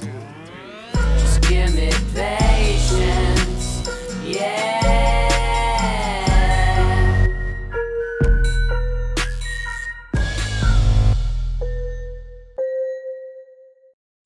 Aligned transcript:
Just 0.00 1.42
give 1.42 1.74
me 1.74 1.90
patience. 2.14 3.88
Yeah. 4.24 4.78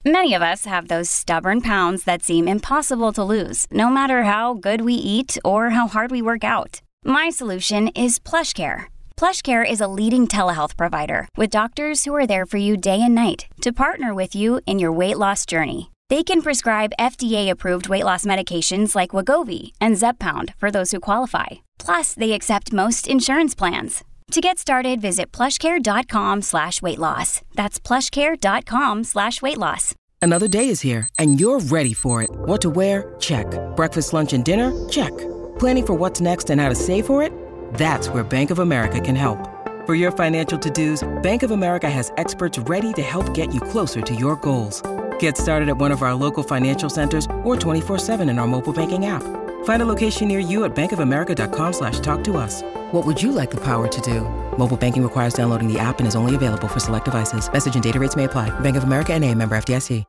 Many 0.04 0.34
of 0.34 0.42
us 0.42 0.66
have 0.66 0.88
those 0.88 1.08
stubborn 1.08 1.60
pounds 1.62 2.04
that 2.04 2.22
seem 2.22 2.48
impossible 2.48 3.12
to 3.12 3.24
lose, 3.24 3.66
no 3.70 3.88
matter 3.88 4.24
how 4.24 4.54
good 4.54 4.82
we 4.82 4.94
eat 4.94 5.38
or 5.44 5.70
how 5.70 5.86
hard 5.86 6.10
we 6.10 6.20
work 6.20 6.44
out. 6.44 6.80
My 7.04 7.30
solution 7.30 7.88
is 7.88 8.18
PlushCare. 8.18 8.91
PlushCare 9.16 9.64
is 9.64 9.80
a 9.80 9.86
leading 9.86 10.26
telehealth 10.26 10.76
provider 10.76 11.28
with 11.36 11.50
doctors 11.50 12.04
who 12.04 12.14
are 12.16 12.26
there 12.26 12.46
for 12.46 12.58
you 12.58 12.76
day 12.76 13.00
and 13.00 13.14
night 13.14 13.46
to 13.60 13.72
partner 13.72 14.12
with 14.12 14.34
you 14.34 14.60
in 14.66 14.80
your 14.80 14.90
weight 14.90 15.18
loss 15.18 15.46
journey. 15.46 15.92
They 16.08 16.24
can 16.24 16.42
prescribe 16.42 16.92
FDA-approved 16.98 17.88
weight 17.88 18.04
loss 18.04 18.24
medications 18.24 18.96
like 18.96 19.10
Wegovy 19.10 19.70
and 19.80 19.94
Zepbound 19.94 20.52
for 20.56 20.70
those 20.72 20.90
who 20.90 20.98
qualify. 20.98 21.62
Plus, 21.78 22.14
they 22.14 22.32
accept 22.32 22.72
most 22.72 23.06
insurance 23.06 23.54
plans. 23.54 24.02
To 24.32 24.40
get 24.40 24.58
started, 24.58 25.00
visit 25.00 25.30
plushcare.com 25.30 26.42
slash 26.42 26.82
weight 26.82 26.98
loss. 26.98 27.42
That's 27.54 27.78
plushcare.com 27.78 29.04
slash 29.04 29.40
weight 29.42 29.58
loss. 29.58 29.94
Another 30.20 30.48
day 30.48 30.68
is 30.68 30.80
here, 30.80 31.08
and 31.18 31.38
you're 31.40 31.60
ready 31.60 31.92
for 31.92 32.22
it. 32.22 32.30
What 32.32 32.60
to 32.62 32.70
wear? 32.70 33.14
Check. 33.18 33.46
Breakfast, 33.76 34.12
lunch, 34.12 34.32
and 34.32 34.44
dinner? 34.44 34.72
Check. 34.88 35.12
Planning 35.58 35.86
for 35.86 35.94
what's 35.94 36.20
next 36.20 36.48
and 36.50 36.60
how 36.60 36.68
to 36.68 36.74
save 36.74 37.06
for 37.06 37.22
it? 37.22 37.32
That's 37.74 38.08
where 38.08 38.22
Bank 38.22 38.50
of 38.52 38.60
America 38.60 39.00
can 39.00 39.16
help. 39.16 39.50
For 39.84 39.96
your 39.96 40.12
financial 40.12 40.56
to-dos, 40.60 41.02
Bank 41.22 41.42
of 41.42 41.50
America 41.50 41.90
has 41.90 42.12
experts 42.18 42.56
ready 42.56 42.92
to 42.92 43.02
help 43.02 43.34
get 43.34 43.52
you 43.52 43.60
closer 43.60 44.00
to 44.00 44.14
your 44.14 44.36
goals. 44.36 44.80
Get 45.18 45.36
started 45.36 45.68
at 45.68 45.76
one 45.76 45.90
of 45.90 46.02
our 46.02 46.14
local 46.14 46.44
financial 46.44 46.88
centers 46.88 47.26
or 47.42 47.56
24-7 47.56 48.30
in 48.30 48.38
our 48.38 48.46
mobile 48.46 48.72
banking 48.72 49.06
app. 49.06 49.24
Find 49.64 49.82
a 49.82 49.86
location 49.86 50.28
near 50.28 50.38
you 50.38 50.62
at 50.62 50.72
bankofamerica.com 50.76 51.72
slash 51.72 51.98
talk 51.98 52.22
to 52.22 52.36
us. 52.36 52.62
What 52.92 53.04
would 53.04 53.20
you 53.20 53.32
like 53.32 53.50
the 53.50 53.64
power 53.64 53.88
to 53.88 54.00
do? 54.02 54.20
Mobile 54.56 54.76
banking 54.76 55.02
requires 55.02 55.34
downloading 55.34 55.66
the 55.66 55.80
app 55.80 55.98
and 55.98 56.06
is 56.06 56.14
only 56.14 56.36
available 56.36 56.68
for 56.68 56.78
select 56.78 57.06
devices. 57.06 57.52
Message 57.52 57.74
and 57.74 57.82
data 57.82 57.98
rates 57.98 58.14
may 58.14 58.24
apply. 58.24 58.50
Bank 58.60 58.76
of 58.76 58.84
America 58.84 59.12
and 59.12 59.24
a 59.24 59.34
member 59.34 59.56
FDIC. 59.56 60.04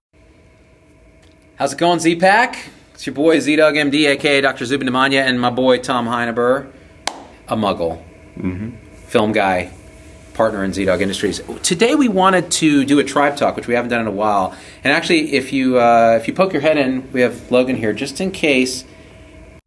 How's 1.55 1.71
it 1.71 1.77
going, 1.77 1.99
Z-Pack? 1.99 2.57
It's 2.93 3.05
your 3.05 3.15
boy 3.15 3.37
ZDoggMD, 3.37 4.07
aka 4.09 4.41
Dr. 4.41 4.65
Zubin 4.65 4.87
Damania, 4.87 5.21
and 5.21 5.39
my 5.39 5.49
boy 5.49 5.77
Tom 5.77 6.07
Heineber, 6.07 6.71
a 7.47 7.55
muggle, 7.55 8.01
film 9.07 9.31
guy, 9.31 9.71
partner 10.33 10.63
in 10.63 10.71
ZDogg 10.71 11.01
Industries. 11.01 11.41
Today 11.61 11.95
we 11.95 12.07
wanted 12.07 12.51
to 12.51 12.85
do 12.85 12.99
a 12.99 13.03
tribe 13.03 13.37
talk, 13.37 13.55
which 13.55 13.67
we 13.67 13.75
haven't 13.75 13.91
done 13.91 14.01
in 14.01 14.07
a 14.07 14.11
while. 14.11 14.55
And 14.83 14.91
actually, 14.93 15.33
if 15.33 15.53
you 15.53 15.79
uh, 15.79 16.17
if 16.19 16.27
you 16.27 16.33
poke 16.33 16.53
your 16.53 16.61
head 16.61 16.77
in, 16.77 17.11
we 17.11 17.21
have 17.21 17.51
Logan 17.51 17.75
here, 17.75 17.93
just 17.93 18.19
in 18.21 18.31
case 18.31 18.85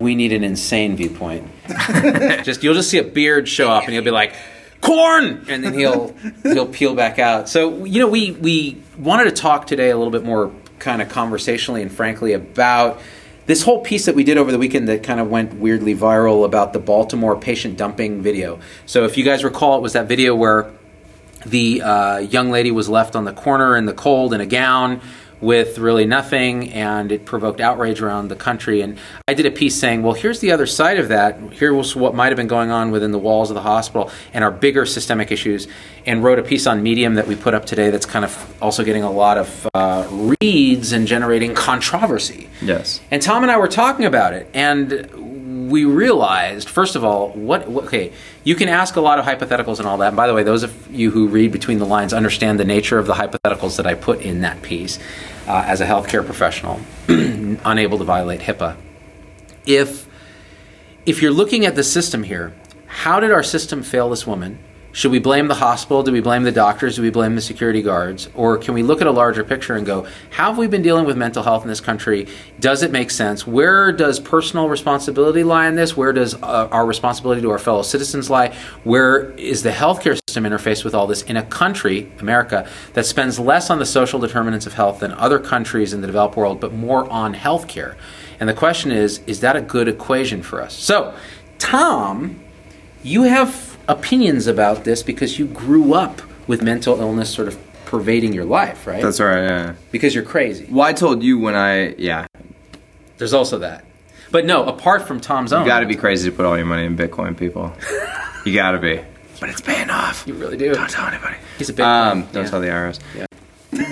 we 0.01 0.15
need 0.15 0.33
an 0.33 0.45
insane 0.45 0.97
viewpoint. 0.97 1.49
just 2.43 2.63
you'll 2.63 2.75
just 2.75 2.91
see 2.91 2.99
a 2.99 3.05
beard 3.05 3.49
show 3.49 3.71
up, 3.71 3.85
and 3.85 3.93
he'll 3.93 4.03
be 4.03 4.11
like, 4.11 4.35
"Corn," 4.81 5.45
and 5.49 5.65
then 5.65 5.75
he'll 5.75 6.15
he'll 6.43 6.67
peel 6.67 6.95
back 6.95 7.19
out. 7.19 7.49
So 7.49 7.85
you 7.85 8.01
know, 8.01 8.09
we 8.09 8.33
we 8.33 8.83
wanted 8.99 9.25
to 9.25 9.33
talk 9.33 9.67
today 9.67 9.91
a 9.91 9.97
little 9.97 10.13
bit 10.13 10.25
more 10.25 10.53
kind 10.79 11.01
of 11.01 11.09
conversationally 11.09 11.83
and 11.83 11.91
frankly 11.91 12.33
about 12.33 13.01
this 13.47 13.63
whole 13.63 13.81
piece 13.81 14.07
that 14.07 14.15
we 14.15 14.25
did 14.25 14.37
over 14.37 14.53
the 14.53 14.59
weekend 14.59 14.89
that 14.89 15.03
kind 15.03 15.21
of 15.21 15.31
went 15.31 15.55
weirdly 15.55 15.95
viral 15.95 16.45
about 16.45 16.73
the 16.73 16.79
Baltimore 16.79 17.37
patient 17.39 17.77
dumping 17.77 18.21
video. 18.21 18.59
So 18.87 19.05
if 19.05 19.17
you 19.17 19.25
guys 19.25 19.45
recall, 19.45 19.79
it 19.79 19.83
was 19.83 19.95
that 19.95 20.07
video 20.07 20.35
where 20.35 20.73
the 21.45 21.83
uh, 21.83 22.19
young 22.19 22.51
lady 22.51 22.73
was 22.73 22.89
left 22.89 23.15
on 23.15 23.25
the 23.25 23.33
corner 23.33 23.77
in 23.77 23.87
the 23.87 23.95
cold 23.95 24.35
in 24.35 24.41
a 24.41 24.47
gown 24.47 25.01
with 25.41 25.79
really 25.79 26.07
nothing, 26.07 26.73
and 26.73 27.13
it 27.13 27.25
provoked 27.25 27.61
outrage 27.61 28.01
around 28.01 28.29
the 28.29 28.37
country. 28.37 28.81
And 28.81 28.99
I 29.29 29.35
did 29.35 29.47
a 29.47 29.51
piece 29.51 29.79
saying, 29.79 30.03
well, 30.03 30.15
here's 30.15 30.41
the 30.41 30.53
other 30.53 30.67
side 30.67 30.99
of 30.99 31.09
that. 31.09 31.39
Here 31.53 31.75
was 31.75 31.95
what 31.95 32.15
might 32.15 32.29
have 32.29 32.37
been 32.37 32.47
going 32.47 32.71
on 32.71 32.91
within 32.91 33.13
the 33.13 33.19
walls 33.19 33.51
of 33.51 33.55
the 33.55 33.63
hospital 33.63 34.11
and 34.33 34.43
our 34.43 34.51
bigger 34.51 34.87
systemic 34.87 35.31
issues, 35.31 35.69
and 36.07 36.25
wrote 36.25 36.39
a 36.39 36.43
piece 36.43 36.67
on 36.67 36.83
Medium 36.83 37.15
that 37.15 37.27
we 37.27 37.37
put 37.37 37.53
up 37.53 37.67
today 37.67 37.91
that's 37.91 38.07
kind 38.07 38.25
of 38.25 38.63
also 38.63 38.85
getting 38.85 39.03
a 39.03 39.11
lot 39.11 39.37
of 39.37 39.69
uh, 39.75 40.07
reads 40.41 40.93
and 40.93 41.07
generating 41.07 41.55
controversy. 41.55 42.49
Yes. 42.63 43.01
And 43.11 43.21
Tom 43.21 43.43
and 43.43 43.51
I 43.53 43.59
were 43.59 43.69
talking 43.69 44.07
about 44.07 44.33
it, 44.33 44.49
and 44.55 45.36
we 45.71 45.85
realized, 45.85 46.69
first 46.69 46.97
of 46.97 47.05
all, 47.05 47.31
what, 47.31 47.69
what- 47.69 47.85
okay, 47.87 48.13
you 48.45 48.55
can 48.55 48.69
ask 48.69 48.97
a 48.97 49.01
lot 49.01 49.19
of 49.19 49.25
hypotheticals 49.25 49.79
and 49.79 49.87
all 49.89 49.99
that. 49.99 50.09
And 50.09 50.17
by 50.17 50.27
the 50.27 50.35
way, 50.35 50.43
those 50.43 50.63
of 50.63 50.91
you 50.91 51.11
who 51.11 51.29
read 51.29 51.53
between 51.53 51.79
the 51.79 51.87
lines 51.87 52.13
understand 52.13 52.59
the 52.61 52.65
nature 52.65 52.99
of 52.99 53.07
the 53.07 53.15
hypotheticals 53.15 53.77
that 53.77 53.87
I 53.87 53.95
put 53.95 54.21
in 54.21 54.41
that 54.43 54.63
piece 54.63 54.99
uh, 55.47 55.65
as 55.67 55.81
a 55.81 55.87
healthcare 55.87 56.25
professional, 56.25 56.81
unable 57.09 57.99
to 57.99 58.05
violate 58.05 58.41
HIPAA. 58.41 58.77
If 59.67 60.07
if 61.05 61.23
you're 61.23 61.33
looking 61.33 61.65
at 61.65 61.77
the 61.77 61.85
system 61.85 62.25
here, 62.25 62.53
how 62.87 63.21
did 63.21 63.31
our 63.31 63.43
system 63.43 63.83
fail 63.83 64.11
this 64.11 64.27
woman? 64.27 64.59
Should 64.97 65.13
we 65.13 65.19
blame 65.19 65.49
the 65.49 65.57
hospital? 65.57 66.03
Do 66.03 66.11
we 66.11 66.21
blame 66.21 66.45
the 66.45 66.51
doctors? 66.51 66.97
Do 66.97 67.03
we 67.03 67.11
blame 67.11 67.35
the 67.35 67.43
security 67.43 67.83
guards? 67.83 68.31
Or 68.35 68.57
can 68.57 68.73
we 68.73 68.83
look 68.83 69.03
at 69.03 69.07
a 69.07 69.11
larger 69.11 69.45
picture 69.45 69.77
and 69.77 69.85
go, 69.85 70.07
how 70.31 70.49
have 70.49 70.57
we 70.57 70.69
been 70.69 70.81
dealing 70.81 71.05
with 71.05 71.19
mental 71.19 71.43
health 71.43 71.65
in 71.65 71.69
this 71.69 71.83
country? 71.83 72.29
Does 72.61 72.83
it 72.83 72.91
make 72.91 73.11
sense? 73.11 73.47
Where 73.47 73.93
does 73.93 74.19
personal 74.19 74.71
responsibility 74.71 75.45
lie 75.45 75.67
in 75.67 75.75
this? 75.75 75.99
Where 75.99 76.15
does 76.15 76.33
uh, 76.37 76.69
our 76.73 76.87
responsibility 76.87 77.43
to 77.43 77.51
our 77.51 77.59
fellow 77.59 77.83
citizens 77.83 78.31
lie? 78.31 78.55
Where 78.85 79.33
is 79.33 79.63
the 79.63 79.71
healthcare 79.71 80.19
system 80.27 80.45
interfaced 80.45 80.83
with 80.83 80.95
all 80.95 81.07
this 81.07 81.21
in 81.25 81.37
a 81.37 81.43
country, 81.43 82.11
America, 82.19 82.67
that 82.95 83.05
spends 83.05 83.39
less 83.39 83.69
on 83.69 83.79
the 83.79 83.85
social 83.85 84.19
determinants 84.19 84.65
of 84.65 84.73
health 84.73 85.01
than 85.01 85.13
other 85.13 85.39
countries 85.39 85.93
in 85.93 86.01
the 86.01 86.07
developed 86.07 86.39
world, 86.39 86.59
but 86.59 86.73
more 86.73 87.07
on 87.11 87.35
healthcare? 87.35 87.97
And 88.41 88.49
the 88.49 88.55
question 88.55 88.93
is, 88.93 89.19
is 89.27 89.41
that 89.41 89.57
a 89.57 89.61
good 89.61 89.89
equation 89.89 90.43
for 90.43 90.63
us? 90.63 90.73
So, 90.73 91.15
Tom, 91.59 92.41
you 93.03 93.25
have 93.25 93.76
opinions 93.89 94.47
about 94.47 94.85
this 94.85 95.03
because 95.03 95.39
you 95.39 95.47
grew 95.47 95.95
up 95.95 96.21
with 96.47 96.63
mental 96.63 97.01
illness 97.01 97.31
sort 97.31 97.49
of 97.49 97.59
pervading 97.85 98.33
your 98.33 98.45
life, 98.45 98.87
right? 98.87 99.03
That's 99.03 99.21
right. 99.21 99.43
Yeah. 99.45 99.75
because 99.93 100.15
you're 100.15 100.25
crazy. 100.25 100.67
Well, 100.71 100.87
I 100.87 100.93
told 100.93 101.23
you 101.23 101.39
when 101.39 101.55
I 101.55 101.95
yeah. 101.97 102.27
There's 103.19 103.33
also 103.33 103.59
that. 103.61 103.85
But 104.31 104.45
no, 104.45 104.65
apart 104.67 105.07
from 105.07 105.21
Tom's 105.21 105.53
own, 105.53 105.63
You 105.63 105.67
got 105.69 105.81
to 105.81 105.87
be 105.87 105.95
crazy 105.97 106.29
to 106.31 106.37
put 106.37 106.45
all 106.45 106.57
your 106.57 106.67
money 106.67 106.85
in 106.85 106.97
Bitcoin, 106.97 107.37
people. 107.39 107.73
you 108.45 108.53
got 108.55 108.73
to 108.73 108.79
be. 108.79 109.01
But 109.41 109.51
it's 109.51 109.61
paying 109.61 109.89
off. 109.89 110.25
You 110.27 110.35
really 110.35 110.57
do. 110.57 110.75
Don't 110.75 110.91
tell 110.91 111.07
anybody. 111.07 111.37
He's 111.59 111.69
a 111.69 111.73
big 111.73 111.85
Um, 111.85 112.23
don't 112.33 112.45
Yeah. 112.45 112.51
tell 112.51 112.61
the 112.61 112.67
IRS. 112.69 112.99
Yeah. 113.17 113.27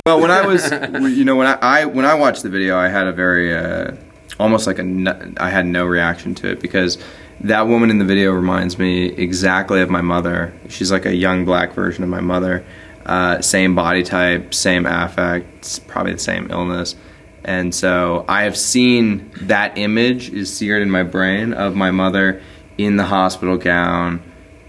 Well, 0.07 0.21
when 0.21 0.31
I 0.31 0.45
was, 0.47 0.71
you 1.17 1.25
know, 1.25 1.37
when 1.37 1.47
I, 1.47 1.59
I 1.61 1.85
when 1.85 2.05
I 2.05 2.15
watched 2.15 2.43
the 2.43 2.49
video, 2.49 2.77
I 2.79 2.89
had 2.89 3.07
a 3.07 3.13
very 3.13 3.55
uh, 3.57 3.93
almost 4.41 4.67
like 4.67 4.79
a 4.79 5.35
I 5.39 5.51
had 5.51 5.67
no 5.67 5.85
reaction 5.87 6.35
to 6.37 6.51
it 6.51 6.61
because 6.61 6.99
that 7.41 7.67
woman 7.69 7.91
in 7.91 7.99
the 7.99 8.05
video 8.05 8.33
reminds 8.33 8.79
me 8.79 9.07
exactly 9.07 9.81
of 9.81 9.91
my 9.91 10.01
mother. 10.01 10.55
She's 10.69 10.91
like 10.91 11.07
a 11.07 11.15
young 11.15 11.45
black 11.45 11.73
version 11.73 12.03
of 12.03 12.11
my 12.11 12.21
mother. 12.21 12.65
Uh, 13.05 13.43
same 13.43 13.75
body 13.75 14.03
type, 14.03 14.55
same 14.55 14.87
affect, 14.87 15.87
probably 15.89 16.15
the 16.15 16.19
same 16.19 16.51
illness. 16.51 16.97
And 17.45 17.75
so 17.75 18.25
I 18.27 18.45
have 18.45 18.57
seen 18.57 19.31
that 19.43 19.77
image 19.77 20.31
is 20.31 20.55
seared 20.55 20.81
in 20.81 20.91
my 20.91 21.03
brain 21.03 21.53
of 21.53 21.77
my 21.77 21.91
mother 21.91 22.41
in 22.79 22.97
the 22.97 23.05
hospital 23.05 23.59
gown, 23.59 24.23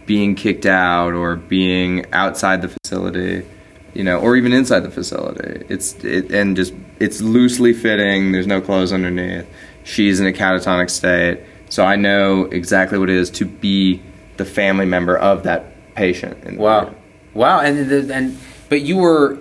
being 0.05 0.35
kicked 0.35 0.65
out 0.65 1.13
or 1.13 1.37
being 1.37 2.05
outside 2.11 2.61
the 2.61 2.67
facility, 2.67 3.47
you 3.93 4.03
know, 4.03 4.19
or 4.19 4.35
even 4.35 4.51
inside 4.51 4.81
the 4.81 4.91
facility. 4.91 5.65
It's 5.69 5.93
it, 6.03 6.31
and 6.31 6.57
just 6.57 6.73
it's 6.99 7.21
loosely 7.21 7.71
fitting. 7.71 8.33
There's 8.33 8.47
no 8.47 8.59
clothes 8.59 8.91
underneath. 8.91 9.47
She's 9.85 10.19
in 10.19 10.27
a 10.27 10.33
catatonic 10.33 10.89
state, 10.89 11.39
so 11.69 11.83
I 11.85 11.95
know 11.95 12.45
exactly 12.45 12.97
what 12.97 13.09
it 13.09 13.15
is 13.15 13.29
to 13.31 13.45
be 13.45 14.01
the 14.37 14.45
family 14.45 14.85
member 14.85 15.17
of 15.17 15.43
that 15.43 15.93
patient. 15.95 16.57
Wow, 16.57 16.93
wow, 17.33 17.59
and 17.59 17.89
the- 17.89 18.13
and 18.13 18.37
but 18.69 18.81
you 18.81 18.97
were. 18.97 19.37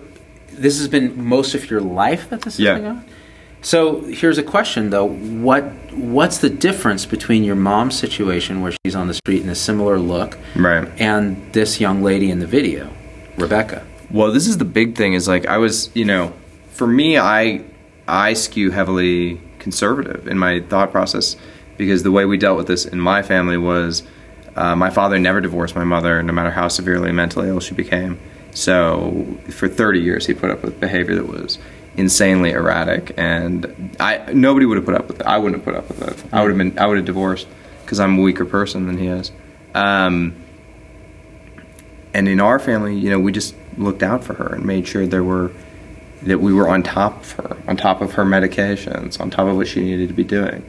This 0.53 0.79
has 0.79 0.87
been 0.87 1.25
most 1.25 1.55
of 1.57 1.69
your 1.69 1.81
life 1.81 2.31
that 2.31 2.43
this 2.43 2.59
has 2.59 2.65
been 2.65 2.83
going. 2.83 2.97
on? 2.99 3.05
So 3.63 4.03
here's 4.03 4.39
a 4.39 4.43
question 4.43 4.91
though: 4.91 5.09
what 5.09 5.65
what's 5.93 6.39
the 6.39 6.51
difference 6.51 7.07
between 7.07 7.43
your 7.43 7.57
mom's 7.57 7.99
situation, 7.99 8.61
where 8.63 8.73
she's 8.85 8.95
on 8.95 9.09
the 9.09 9.15
street 9.15 9.43
in 9.43 9.49
a 9.49 9.55
similar 9.57 9.99
look, 9.99 10.39
Right. 10.55 10.87
and 11.01 11.53
this 11.53 11.81
young 11.81 12.03
lady 12.05 12.31
in 12.31 12.39
the 12.39 12.47
video, 12.47 12.89
Rebecca? 13.37 13.83
Well, 14.11 14.31
this 14.31 14.47
is 14.47 14.59
the 14.59 14.65
big 14.65 14.95
thing. 14.97 15.15
Is 15.15 15.27
like 15.27 15.47
I 15.47 15.59
was, 15.59 15.91
you 15.95 16.05
know, 16.05 16.33
for 16.71 16.87
me, 16.87 17.19
I 17.19 17.63
I 18.07 18.35
skew 18.35 18.71
heavily 18.71 19.41
conservative 19.59 20.29
in 20.29 20.39
my 20.39 20.61
thought 20.61 20.93
process 20.93 21.37
because 21.77 22.03
the 22.03 22.13
way 22.13 22.25
we 22.25 22.37
dealt 22.37 22.57
with 22.57 22.67
this 22.67 22.85
in 22.85 23.01
my 23.01 23.23
family 23.23 23.57
was 23.57 24.03
uh, 24.57 24.77
my 24.77 24.91
father 24.91 25.19
never 25.19 25.41
divorced 25.41 25.75
my 25.75 25.85
mother, 25.85 26.23
no 26.23 26.33
matter 26.33 26.51
how 26.51 26.69
severely 26.69 27.11
mentally 27.13 27.49
ill 27.49 27.61
she 27.61 27.75
became. 27.75 28.19
So 28.53 29.37
for 29.51 29.69
30 29.69 30.01
years, 30.01 30.27
he 30.27 30.35
put 30.35 30.51
up 30.51 30.63
with 30.63 30.79
behavior 30.79 31.17
that 31.17 31.27
was 31.27 31.59
insanely 31.97 32.51
erratic, 32.51 33.13
and 33.17 33.97
I 33.99 34.33
nobody 34.33 34.67
would 34.67 34.77
have 34.77 34.87
put 34.87 34.95
up 34.95 35.09
with 35.09 35.21
it. 35.21 35.27
I 35.27 35.39
wouldn't 35.39 35.65
have 35.65 35.65
put 35.65 35.75
up 35.75 35.89
with 35.89 36.03
it. 36.03 36.33
I 36.33 36.43
would 36.43 36.51
have 36.51 36.59
been 36.59 36.79
I 36.79 36.87
would 36.87 36.97
have 36.97 37.07
divorced 37.07 37.49
because 37.83 37.99
I'm 38.01 38.19
a 38.19 38.23
weaker 38.23 38.45
person 38.45 38.87
than 38.87 38.99
he 38.99 39.07
is. 39.09 39.33
Um, 39.75 40.37
and 42.13 42.29
in 42.29 42.41
our 42.41 42.61
family, 42.61 42.97
you 42.97 43.11
know, 43.11 43.19
we 43.19 43.33
just 43.33 43.57
looked 43.77 44.05
out 44.05 44.23
for 44.23 44.35
her 44.35 44.55
and 44.55 44.65
made 44.65 44.87
sure 44.87 45.05
there 45.05 45.25
were 45.25 45.51
that 46.23 46.39
we 46.39 46.53
were 46.53 46.69
on 46.69 46.83
top 46.83 47.23
of 47.23 47.33
her 47.33 47.57
on 47.67 47.77
top 47.77 48.01
of 48.01 48.13
her 48.13 48.25
medications, 48.25 49.21
on 49.21 49.31
top 49.31 49.49
of 49.49 49.57
what 49.57 49.67
she 49.67 49.81
needed 49.81 50.09
to 50.09 50.15
be 50.15 50.25
doing. 50.25 50.65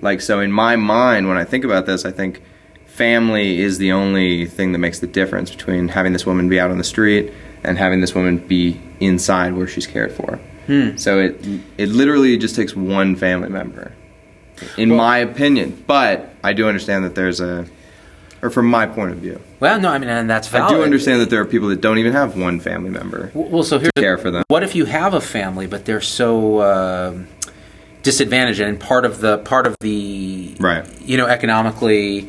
Like, 0.00 0.20
so 0.20 0.40
in 0.40 0.52
my 0.52 0.76
mind, 0.76 1.28
when 1.28 1.36
I 1.36 1.44
think 1.44 1.64
about 1.64 1.86
this, 1.86 2.04
I 2.04 2.10
think 2.10 2.42
family 2.86 3.60
is 3.60 3.78
the 3.78 3.92
only 3.92 4.46
thing 4.46 4.72
that 4.72 4.78
makes 4.78 5.00
the 5.00 5.06
difference 5.06 5.50
between 5.50 5.88
having 5.88 6.12
this 6.12 6.24
woman 6.26 6.48
be 6.48 6.60
out 6.60 6.70
on 6.70 6.78
the 6.78 6.84
street 6.84 7.32
and 7.64 7.78
having 7.78 8.00
this 8.00 8.14
woman 8.14 8.38
be 8.38 8.80
inside 9.00 9.54
where 9.54 9.66
she's 9.66 9.86
cared 9.86 10.12
for. 10.12 10.38
So 10.96 11.18
it 11.18 11.44
it 11.76 11.90
literally 11.90 12.38
just 12.38 12.56
takes 12.56 12.74
one 12.74 13.16
family 13.16 13.50
member, 13.50 13.92
in 14.78 14.88
my 14.88 15.18
opinion. 15.18 15.84
But 15.86 16.30
I 16.42 16.54
do 16.54 16.66
understand 16.68 17.04
that 17.04 17.14
there's 17.14 17.38
a, 17.40 17.66
or 18.40 18.48
from 18.48 18.66
my 18.70 18.86
point 18.86 19.12
of 19.12 19.18
view, 19.18 19.40
Well, 19.60 19.78
no, 19.78 19.90
I 19.90 19.98
mean, 19.98 20.08
and 20.08 20.30
that's 20.30 20.52
I 20.54 20.66
do 20.70 20.82
understand 20.82 21.20
that 21.20 21.28
there 21.28 21.42
are 21.42 21.44
people 21.44 21.68
that 21.68 21.82
don't 21.82 21.98
even 21.98 22.12
have 22.12 22.38
one 22.38 22.60
family 22.60 22.88
member. 22.88 23.30
Well, 23.34 23.62
so 23.62 23.78
here's 23.78 23.92
to 23.94 24.00
care 24.00 24.16
for 24.16 24.30
them. 24.30 24.42
What 24.48 24.62
if 24.62 24.74
you 24.74 24.86
have 24.86 25.12
a 25.12 25.20
family, 25.20 25.66
but 25.66 25.84
they're 25.84 26.00
so 26.00 26.62
um 26.62 27.26
disadvantaged, 28.04 28.60
and 28.60 28.78
part 28.78 29.04
of 29.04 29.20
the 29.20 29.38
part 29.38 29.66
of 29.66 29.76
the 29.80 30.54
Right. 30.60 30.84
you 31.04 31.16
know, 31.16 31.26
economically, 31.26 32.28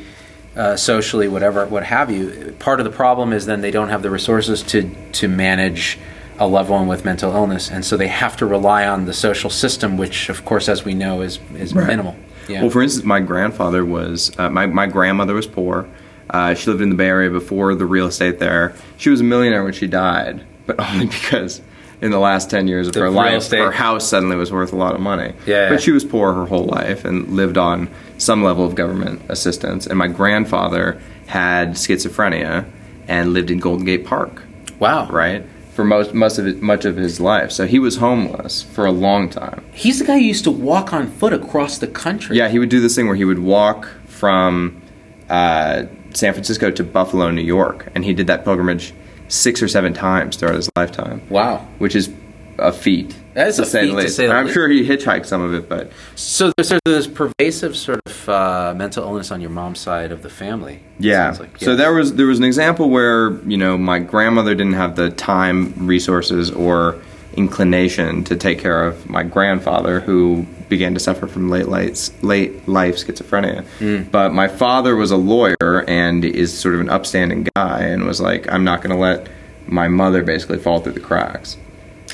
uh, 0.57 0.75
socially, 0.75 1.27
whatever, 1.27 1.65
what 1.67 1.83
have 1.83 2.09
you. 2.09 2.55
Part 2.57 2.79
of 2.79 2.85
the 2.85 2.91
problem 2.91 3.31
is 3.33 3.45
then 3.45 3.61
they 3.61 3.71
don't 3.71 3.89
have 3.89 4.01
the 4.01 4.09
resources 4.09 4.63
to 4.63 4.89
to 5.13 5.27
manage 5.27 5.99
a 6.39 6.47
loved 6.47 6.69
one 6.69 6.87
with 6.87 7.05
mental 7.05 7.33
illness, 7.33 7.69
and 7.69 7.85
so 7.85 7.95
they 7.95 8.07
have 8.07 8.35
to 8.37 8.45
rely 8.45 8.85
on 8.87 9.05
the 9.05 9.13
social 9.13 9.49
system, 9.49 9.95
which, 9.95 10.27
of 10.29 10.43
course, 10.43 10.67
as 10.67 10.83
we 10.83 10.93
know, 10.93 11.21
is 11.21 11.39
is 11.55 11.75
minimal. 11.75 12.15
Yeah. 12.47 12.61
Well, 12.61 12.69
for 12.71 12.81
instance, 12.81 13.05
my 13.05 13.19
grandfather 13.21 13.83
was, 13.83 14.31
uh, 14.37 14.51
my, 14.51 14.67
my 14.67 14.85
grandmother 14.85 15.33
was 15.33 15.47
poor. 15.47 15.87
Uh, 16.29 16.53
she 16.53 16.69
lived 16.69 16.81
in 16.81 16.89
the 16.89 16.95
Bay 16.95 17.07
Area 17.07 17.31
before 17.31 17.73
the 17.73 17.87
real 17.87 18.05
estate 18.05 18.37
there. 18.37 18.75
She 18.97 19.09
was 19.09 19.19
a 19.19 19.23
millionaire 19.23 19.63
when 19.63 19.73
she 19.73 19.87
died, 19.87 20.43
but 20.67 20.79
only 20.91 21.07
because 21.07 21.61
in 22.01 22.11
the 22.11 22.19
last 22.19 22.49
10 22.49 22.67
years 22.67 22.87
of 22.87 22.93
The 22.93 23.01
her 23.01 23.09
life, 23.09 23.43
estate. 23.43 23.59
her 23.59 23.71
house 23.71 24.07
suddenly 24.07 24.35
was 24.35 24.51
worth 24.51 24.73
a 24.73 24.75
lot 24.75 24.95
of 24.95 25.01
money. 25.01 25.33
Yeah. 25.45 25.69
But 25.69 25.81
she 25.81 25.91
was 25.91 26.03
poor 26.03 26.33
her 26.33 26.45
whole 26.45 26.65
life 26.65 27.05
and 27.05 27.29
lived 27.29 27.57
on 27.57 27.89
some 28.17 28.43
level 28.43 28.65
of 28.65 28.75
government 28.75 29.21
assistance. 29.29 29.87
And 29.87 29.97
my 29.97 30.07
grandfather 30.07 31.01
had 31.27 31.71
schizophrenia 31.71 32.65
and 33.07 33.33
lived 33.33 33.49
in 33.49 33.59
Golden 33.59 33.85
Gate 33.85 34.05
Park 34.05 34.41
wow. 34.79 35.07
right? 35.07 35.45
For 35.73 35.83
most, 35.83 36.13
most 36.13 36.37
of 36.37 36.47
it, 36.47 36.61
much 36.61 36.85
of 36.85 36.95
his 36.95 37.19
life, 37.19 37.51
so 37.51 37.67
he 37.67 37.79
was 37.79 37.97
homeless 37.97 38.63
for 38.63 38.85
a 38.85 38.91
long 38.91 39.29
time. 39.29 39.65
He's 39.73 39.99
the 39.99 40.05
guy 40.05 40.19
who 40.19 40.23
used 40.23 40.45
to 40.45 40.51
walk 40.51 40.93
on 40.93 41.07
foot 41.07 41.33
across 41.33 41.79
the 41.79 41.87
country. 41.87 42.37
Yeah, 42.37 42.47
he 42.47 42.59
would 42.59 42.69
do 42.69 42.79
this 42.79 42.95
thing 42.95 43.07
where 43.07 43.15
he 43.15 43.25
would 43.25 43.39
walk 43.39 43.89
from 44.05 44.81
uh, 45.29 45.83
San 46.13 46.31
Francisco 46.31 46.71
to 46.71 46.83
Buffalo, 46.83 47.29
New 47.29 47.41
York, 47.41 47.91
and 47.93 48.05
he 48.05 48.13
did 48.13 48.27
that 48.27 48.45
pilgrimage 48.45 48.93
six 49.27 49.61
or 49.61 49.67
seven 49.67 49.93
times 49.93 50.35
throughout 50.37 50.55
his 50.55 50.69
lifetime, 50.75 51.21
Wow. 51.29 51.65
which 51.79 51.95
is 51.95 52.09
a 52.57 52.71
feat. 52.71 53.15
That 53.33 53.47
is 53.49 53.59
a 53.59 53.65
feat, 53.65 53.93
the 53.93 54.01
to 54.03 54.09
say 54.09 54.29
I'm 54.29 54.47
sure 54.49 54.69
he 54.69 54.87
hitchhiked 54.87 55.25
some 55.25 55.41
of 55.41 55.53
it, 55.53 55.67
but 55.67 55.91
So 56.15 56.53
there's, 56.55 56.69
there's 56.69 56.81
this 56.85 57.07
pervasive 57.07 57.75
sort 57.75 57.99
of 58.05 58.29
uh, 58.29 58.73
mental 58.77 59.03
illness 59.03 59.29
on 59.31 59.41
your 59.41 59.49
mom's 59.49 59.79
side 59.79 60.11
of 60.13 60.21
the 60.21 60.29
family. 60.29 60.79
yeah. 60.99 61.35
like. 61.39 61.59
So 61.59 61.75
there 61.75 61.93
was 61.93 62.13
there 62.15 62.27
was 62.27 62.37
an 62.37 62.45
example 62.45 62.89
where 62.89 63.31
you 63.41 63.57
know 63.57 63.77
my 63.77 63.99
grandmother 63.99 64.55
didn't 64.55 64.73
have 64.73 64.95
the 64.95 65.09
time, 65.09 65.73
resources, 65.85 66.49
or 66.49 67.01
inclination 67.35 68.23
to 68.25 68.35
take 68.35 68.59
care 68.59 68.85
of 68.85 69.09
my 69.09 69.23
grandfather, 69.23 69.99
who 69.99 70.45
began 70.69 70.93
to 70.93 70.99
suffer 70.99 71.27
from 71.27 71.49
late 71.49 71.67
life, 71.67 72.23
late 72.23 72.67
life 72.67 72.95
schizophrenia. 72.95 73.65
Hmm. 73.79 74.03
But 74.09 74.33
my 74.33 74.47
father 74.47 74.95
was 74.95 75.11
a 75.11 75.17
lawyer 75.17 75.85
and 75.87 76.25
is 76.25 76.57
sort 76.57 76.75
of 76.75 76.81
an 76.81 76.89
upstanding 76.89 77.47
guy, 77.55 77.81
and 77.81 78.05
was 78.05 78.21
like, 78.21 78.51
I'm 78.51 78.63
not 78.63 78.81
going 78.81 78.95
to 78.95 79.01
let 79.01 79.27
my 79.67 79.87
mother 79.87 80.23
basically 80.23 80.59
fall 80.59 80.79
through 80.79 80.93
the 80.93 80.99
cracks. 80.99 81.57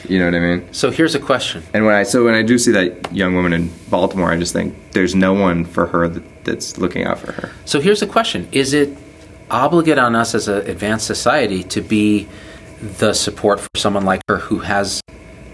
You 0.07 0.19
know 0.19 0.25
what 0.25 0.35
I 0.35 0.39
mean? 0.39 0.73
So 0.73 0.89
here's 0.89 1.15
a 1.15 1.19
question. 1.19 1.63
And 1.73 1.85
when 1.85 1.93
I 1.93 2.03
so 2.03 2.25
when 2.25 2.33
I 2.33 2.41
do 2.41 2.57
see 2.57 2.71
that 2.71 3.13
young 3.13 3.35
woman 3.35 3.53
in 3.53 3.71
Baltimore, 3.89 4.31
I 4.31 4.37
just 4.37 4.53
think 4.53 4.75
there's 4.93 5.13
no 5.15 5.33
one 5.33 5.65
for 5.65 5.85
her 5.87 6.07
that, 6.07 6.43
that's 6.43 6.77
looking 6.77 7.03
out 7.03 7.19
for 7.19 7.31
her. 7.33 7.51
So 7.65 7.79
here's 7.79 7.99
the 7.99 8.07
question: 8.07 8.47
Is 8.51 8.73
it 8.73 8.97
obligate 9.51 9.97
on 9.97 10.15
us 10.15 10.33
as 10.33 10.47
an 10.47 10.67
advanced 10.67 11.05
society 11.05 11.61
to 11.63 11.81
be 11.81 12.27
the 12.81 13.13
support 13.13 13.59
for 13.59 13.69
someone 13.75 14.05
like 14.05 14.21
her 14.27 14.37
who 14.37 14.59
has 14.59 15.01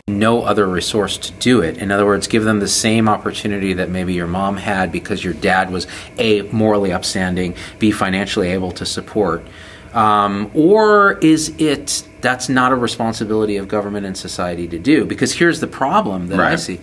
no 0.08 0.44
other 0.44 0.66
resource 0.66 1.18
to 1.18 1.32
do 1.34 1.62
it? 1.62 1.78
In 1.78 1.92
other 1.92 2.06
words, 2.06 2.28
give 2.28 2.44
them 2.44 2.60
the 2.60 2.68
same 2.68 3.10
opportunity 3.10 3.74
that 3.74 3.90
maybe 3.90 4.14
your 4.14 4.28
mom 4.28 4.58
had 4.58 4.92
because 4.92 5.24
your 5.24 5.34
dad 5.34 5.72
was 5.72 5.88
a 6.18 6.44
morally 6.44 6.94
upstanding, 6.94 7.56
b 7.80 7.92
financially 7.92 8.50
able 8.50 8.72
to 8.72 8.86
support. 8.86 9.46
Um, 9.94 10.52
or 10.54 11.18
is 11.20 11.54
it 11.58 12.08
that's 12.22 12.50
not 12.50 12.72
a 12.72 12.76
responsibility 12.76 13.58
of 13.58 13.68
government 13.68 14.06
and 14.06 14.18
society 14.18 14.68
to 14.70 14.80
do? 14.80 15.06
Because 15.06 15.34
here's 15.34 15.60
the 15.60 15.68
problem 15.68 16.28
that 16.28 16.40
I 16.40 16.56
see: 16.56 16.80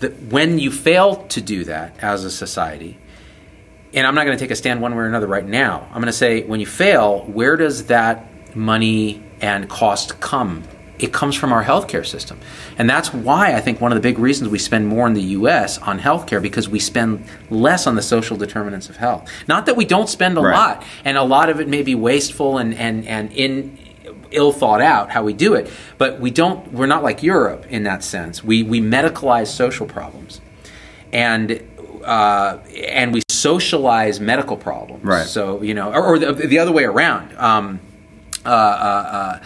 that 0.00 0.22
when 0.24 0.58
you 0.58 0.70
fail 0.70 1.16
to 1.26 1.40
do 1.40 1.64
that 1.64 1.96
as 2.02 2.24
a 2.24 2.30
society, 2.30 2.98
and 3.92 4.06
I'm 4.06 4.14
not 4.14 4.24
going 4.24 4.36
to 4.36 4.42
take 4.42 4.50
a 4.50 4.56
stand 4.56 4.80
one 4.80 4.92
way 4.92 5.02
or 5.02 5.06
another 5.06 5.26
right 5.26 5.46
now. 5.46 5.86
I'm 5.88 5.94
going 5.94 6.06
to 6.06 6.12
say 6.12 6.44
when 6.44 6.60
you 6.60 6.66
fail, 6.66 7.24
where 7.24 7.56
does 7.56 7.86
that 7.86 8.56
money 8.56 9.22
and 9.40 9.68
cost 9.68 10.20
come? 10.20 10.64
It 10.98 11.12
comes 11.12 11.36
from 11.36 11.52
our 11.52 11.62
healthcare 11.62 12.04
system. 12.04 12.40
And 12.76 12.90
that's 12.90 13.12
why 13.14 13.54
I 13.54 13.60
think 13.60 13.80
one 13.80 13.92
of 13.92 13.96
the 13.96 14.02
big 14.02 14.18
reasons 14.18 14.50
we 14.50 14.58
spend 14.58 14.88
more 14.88 15.06
in 15.06 15.14
the 15.14 15.22
US 15.22 15.78
on 15.78 16.00
healthcare 16.00 16.42
because 16.42 16.68
we 16.68 16.80
spend 16.80 17.24
less 17.50 17.86
on 17.86 17.94
the 17.94 18.02
social 18.02 18.36
determinants 18.36 18.88
of 18.88 18.96
health. 18.96 19.30
Not 19.46 19.66
that 19.66 19.76
we 19.76 19.84
don't 19.84 20.08
spend 20.08 20.36
a 20.36 20.40
Right. 20.40 20.56
lot, 20.56 20.84
and 21.04 21.16
a 21.16 21.22
lot 21.22 21.50
of 21.50 21.60
it 21.60 21.68
may 21.68 21.82
be 21.82 21.94
wasteful 21.94 22.58
and, 22.58 22.74
and, 22.74 23.06
and 23.06 23.30
in 23.32 23.78
ill 24.32 24.52
thought 24.52 24.80
out 24.82 25.10
how 25.10 25.22
we 25.22 25.32
do 25.32 25.54
it, 25.54 25.70
but 25.98 26.18
we 26.20 26.30
don't 26.30 26.72
we're 26.72 26.86
not 26.86 27.02
like 27.04 27.22
Europe 27.22 27.64
in 27.70 27.84
that 27.84 28.02
sense. 28.02 28.42
We 28.44 28.62
we 28.64 28.80
medicalize 28.80 29.46
social 29.46 29.86
problems 29.86 30.40
and 31.12 31.62
uh, 32.04 32.58
and 32.92 33.12
we 33.14 33.22
socialize 33.30 34.18
medical 34.20 34.56
problems. 34.56 35.04
Right. 35.04 35.26
So 35.26 35.62
you 35.62 35.74
know, 35.74 35.92
or, 35.92 36.04
or 36.04 36.18
the, 36.18 36.32
the 36.32 36.58
other 36.58 36.72
way 36.72 36.84
around. 36.84 37.36
Um, 37.38 37.80
uh, 38.48 38.50
uh, 38.50 39.40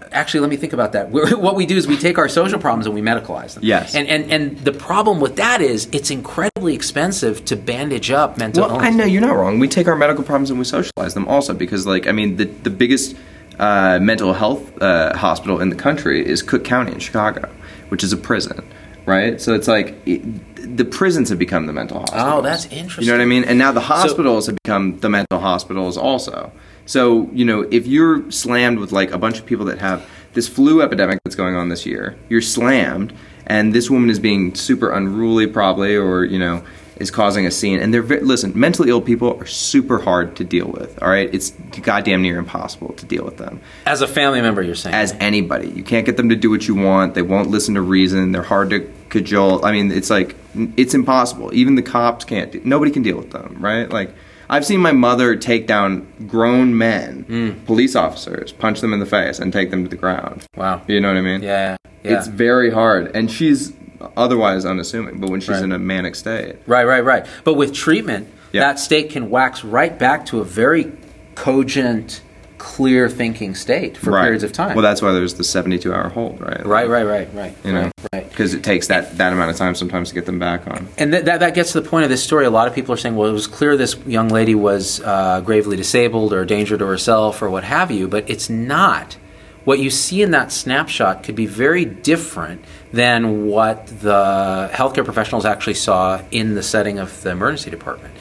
uh, 0.00 0.08
actually, 0.12 0.40
let 0.40 0.50
me 0.50 0.56
think 0.56 0.72
about 0.72 0.92
that. 0.92 1.10
We're, 1.10 1.36
what 1.46 1.54
we 1.56 1.66
do 1.66 1.76
is 1.76 1.86
we 1.86 1.96
take 1.96 2.18
our 2.18 2.28
social 2.28 2.58
problems 2.58 2.86
and 2.86 2.94
we 2.94 3.00
medicalize 3.00 3.54
them. 3.54 3.64
Yes. 3.64 3.94
And 3.94 4.08
and 4.08 4.30
and 4.32 4.58
the 4.58 4.72
problem 4.72 5.20
with 5.20 5.36
that 5.36 5.60
is 5.60 5.88
it's 5.92 6.10
incredibly 6.10 6.74
expensive 6.74 7.44
to 7.46 7.56
bandage 7.56 8.10
up 8.10 8.38
mental 8.38 8.62
Well, 8.64 8.76
illness. 8.76 8.86
I 8.86 8.96
know 8.96 9.04
you're 9.04 9.22
not 9.22 9.36
wrong. 9.36 9.58
We 9.58 9.68
take 9.68 9.86
our 9.88 9.96
medical 9.96 10.24
problems 10.24 10.50
and 10.50 10.58
we 10.58 10.64
socialize 10.64 11.14
them 11.14 11.28
also 11.28 11.54
because, 11.54 11.86
like, 11.86 12.06
I 12.06 12.12
mean, 12.12 12.36
the 12.36 12.44
the 12.44 12.70
biggest 12.70 13.16
uh, 13.58 13.98
mental 14.00 14.32
health 14.34 14.80
uh, 14.82 15.16
hospital 15.16 15.60
in 15.60 15.68
the 15.70 15.76
country 15.76 16.24
is 16.26 16.42
Cook 16.42 16.64
County 16.64 16.92
in 16.92 17.00
Chicago, 17.00 17.48
which 17.88 18.04
is 18.04 18.12
a 18.12 18.16
prison, 18.16 18.64
right? 19.06 19.40
So 19.40 19.54
it's 19.54 19.68
like 19.68 19.96
it, 20.06 20.76
the 20.76 20.84
prisons 20.84 21.28
have 21.30 21.38
become 21.38 21.66
the 21.66 21.72
mental 21.72 22.00
hospitals. 22.00 22.32
Oh, 22.34 22.42
that's 22.42 22.66
interesting. 22.66 23.04
You 23.04 23.10
know 23.10 23.18
what 23.18 23.22
I 23.22 23.26
mean? 23.26 23.44
And 23.44 23.58
now 23.58 23.72
the 23.72 23.80
hospitals 23.80 24.46
have 24.46 24.56
become 24.62 24.98
the 25.00 25.08
mental 25.08 25.40
hospitals 25.40 25.96
also. 25.96 26.52
So 26.88 27.28
you 27.34 27.44
know, 27.44 27.68
if 27.70 27.86
you're 27.86 28.30
slammed 28.30 28.78
with 28.78 28.92
like 28.92 29.10
a 29.12 29.18
bunch 29.18 29.38
of 29.38 29.44
people 29.44 29.66
that 29.66 29.78
have 29.78 30.08
this 30.32 30.48
flu 30.48 30.80
epidemic 30.80 31.20
that's 31.22 31.36
going 31.36 31.54
on 31.54 31.68
this 31.68 31.84
year, 31.84 32.16
you're 32.30 32.40
slammed, 32.40 33.12
and 33.46 33.74
this 33.74 33.90
woman 33.90 34.08
is 34.08 34.18
being 34.18 34.54
super 34.54 34.90
unruly, 34.90 35.46
probably, 35.46 35.94
or 35.96 36.24
you 36.24 36.38
know, 36.38 36.64
is 36.96 37.10
causing 37.10 37.44
a 37.44 37.50
scene. 37.50 37.78
And 37.78 37.92
they're 37.92 38.00
ve- 38.00 38.20
listen, 38.20 38.52
mentally 38.58 38.88
ill 38.88 39.02
people 39.02 39.38
are 39.38 39.44
super 39.44 39.98
hard 39.98 40.34
to 40.36 40.44
deal 40.44 40.66
with. 40.66 41.00
All 41.02 41.10
right, 41.10 41.28
it's 41.30 41.50
goddamn 41.82 42.22
near 42.22 42.38
impossible 42.38 42.94
to 42.94 43.04
deal 43.04 43.22
with 43.22 43.36
them 43.36 43.60
As 43.84 44.00
a 44.00 44.08
family 44.08 44.40
member, 44.40 44.62
you're 44.62 44.74
saying. 44.74 44.94
as 44.94 45.12
anybody. 45.20 45.68
You 45.68 45.82
can't 45.84 46.06
get 46.06 46.16
them 46.16 46.30
to 46.30 46.36
do 46.36 46.48
what 46.48 46.66
you 46.66 46.74
want. 46.74 47.12
They 47.14 47.20
won't 47.22 47.50
listen 47.50 47.74
to 47.74 47.82
reason. 47.82 48.32
They're 48.32 48.42
hard 48.42 48.70
to 48.70 48.90
cajole. 49.10 49.62
I 49.62 49.72
mean, 49.72 49.92
it's 49.92 50.08
like 50.08 50.36
it's 50.54 50.94
impossible. 50.94 51.52
Even 51.52 51.74
the 51.74 51.82
cops 51.82 52.24
can't. 52.24 52.64
Nobody 52.64 52.90
can 52.90 53.02
deal 53.02 53.18
with 53.18 53.30
them, 53.30 53.58
right? 53.60 53.90
Like 53.90 54.14
I've 54.50 54.64
seen 54.64 54.80
my 54.80 54.92
mother 54.92 55.36
take 55.36 55.66
down 55.66 56.06
grown 56.26 56.76
men, 56.76 57.26
Mm. 57.28 57.66
police 57.66 57.94
officers, 57.94 58.52
punch 58.52 58.80
them 58.80 58.92
in 58.94 59.00
the 59.00 59.06
face, 59.06 59.38
and 59.38 59.52
take 59.52 59.70
them 59.70 59.84
to 59.84 59.90
the 59.90 59.96
ground. 59.96 60.44
wow. 60.56 60.80
You 60.86 61.00
know 61.00 61.08
what 61.08 61.16
I 61.18 61.22
mean? 61.22 61.42
Yeah. 61.42 61.76
Yeah. 62.04 62.16
It's 62.18 62.28
very 62.28 62.70
hard, 62.70 63.10
and 63.14 63.30
she's 63.30 63.72
otherwise 64.16 64.64
unassuming. 64.64 65.18
But 65.18 65.30
when 65.30 65.40
she's 65.40 65.50
Right. 65.56 65.64
in 65.64 65.72
a 65.72 65.78
manic 65.78 66.14
state, 66.14 66.56
Right, 66.66 66.86
right, 66.86 67.04
right. 67.04 67.26
But 67.44 67.54
with 67.54 67.72
treatment, 67.74 68.28
Yeah. 68.52 68.60
that 68.62 68.78
state 68.78 69.10
can 69.10 69.28
wax 69.28 69.64
right 69.64 69.98
back 69.98 70.24
to 70.26 70.40
a 70.40 70.44
very 70.44 70.92
cogent, 71.34 72.20
clear 72.58 73.08
thinking 73.08 73.54
state 73.54 73.96
for 73.96 74.10
right. 74.10 74.24
periods 74.24 74.44
of 74.44 74.52
time. 74.52 74.74
Well, 74.74 74.82
that's 74.82 75.00
why 75.00 75.12
there's 75.12 75.34
the 75.34 75.44
72 75.44 75.92
hour 75.92 76.08
hold, 76.08 76.40
right? 76.40 76.66
right, 76.66 76.88
right, 76.88 77.04
right, 77.04 77.32
right. 77.32 77.56
You 77.64 77.72
know, 77.72 77.82
right, 77.82 77.92
right. 78.12 78.28
because 78.28 78.54
it 78.54 78.62
takes 78.62 78.88
that 78.88 79.16
that 79.18 79.32
amount 79.32 79.50
of 79.50 79.56
time 79.56 79.74
sometimes 79.74 80.08
to 80.10 80.14
get 80.14 80.26
them 80.26 80.38
back 80.38 80.66
on. 80.66 80.88
And 80.98 81.12
that, 81.14 81.24
that, 81.24 81.40
that 81.40 81.54
gets 81.54 81.72
to 81.72 81.80
the 81.80 81.88
point 81.88 82.04
of 82.04 82.10
this 82.10 82.22
story. 82.22 82.44
A 82.44 82.50
lot 82.50 82.68
of 82.68 82.74
people 82.74 82.92
are 82.92 82.98
saying, 82.98 83.16
well, 83.16 83.28
it 83.28 83.32
was 83.32 83.46
clear 83.46 83.76
this 83.76 83.96
young 84.06 84.28
lady 84.28 84.54
was 84.54 85.00
uh, 85.00 85.40
gravely 85.40 85.76
disabled 85.76 86.32
or 86.32 86.42
a 86.42 86.46
danger 86.46 86.76
to 86.76 86.86
herself 86.86 87.40
or 87.40 87.48
what 87.48 87.64
have 87.64 87.90
you, 87.90 88.08
but 88.08 88.28
it's 88.28 88.50
not. 88.50 89.16
What 89.64 89.80
you 89.80 89.90
see 89.90 90.22
in 90.22 90.30
that 90.30 90.50
snapshot 90.50 91.24
could 91.24 91.34
be 91.34 91.44
very 91.44 91.84
different 91.84 92.64
than 92.90 93.46
what 93.46 93.86
the 93.86 94.70
healthcare 94.72 95.04
professionals 95.04 95.44
actually 95.44 95.74
saw 95.74 96.22
in 96.30 96.54
the 96.54 96.62
setting 96.62 96.98
of 96.98 97.22
the 97.22 97.30
emergency 97.30 97.70
department. 97.70 98.14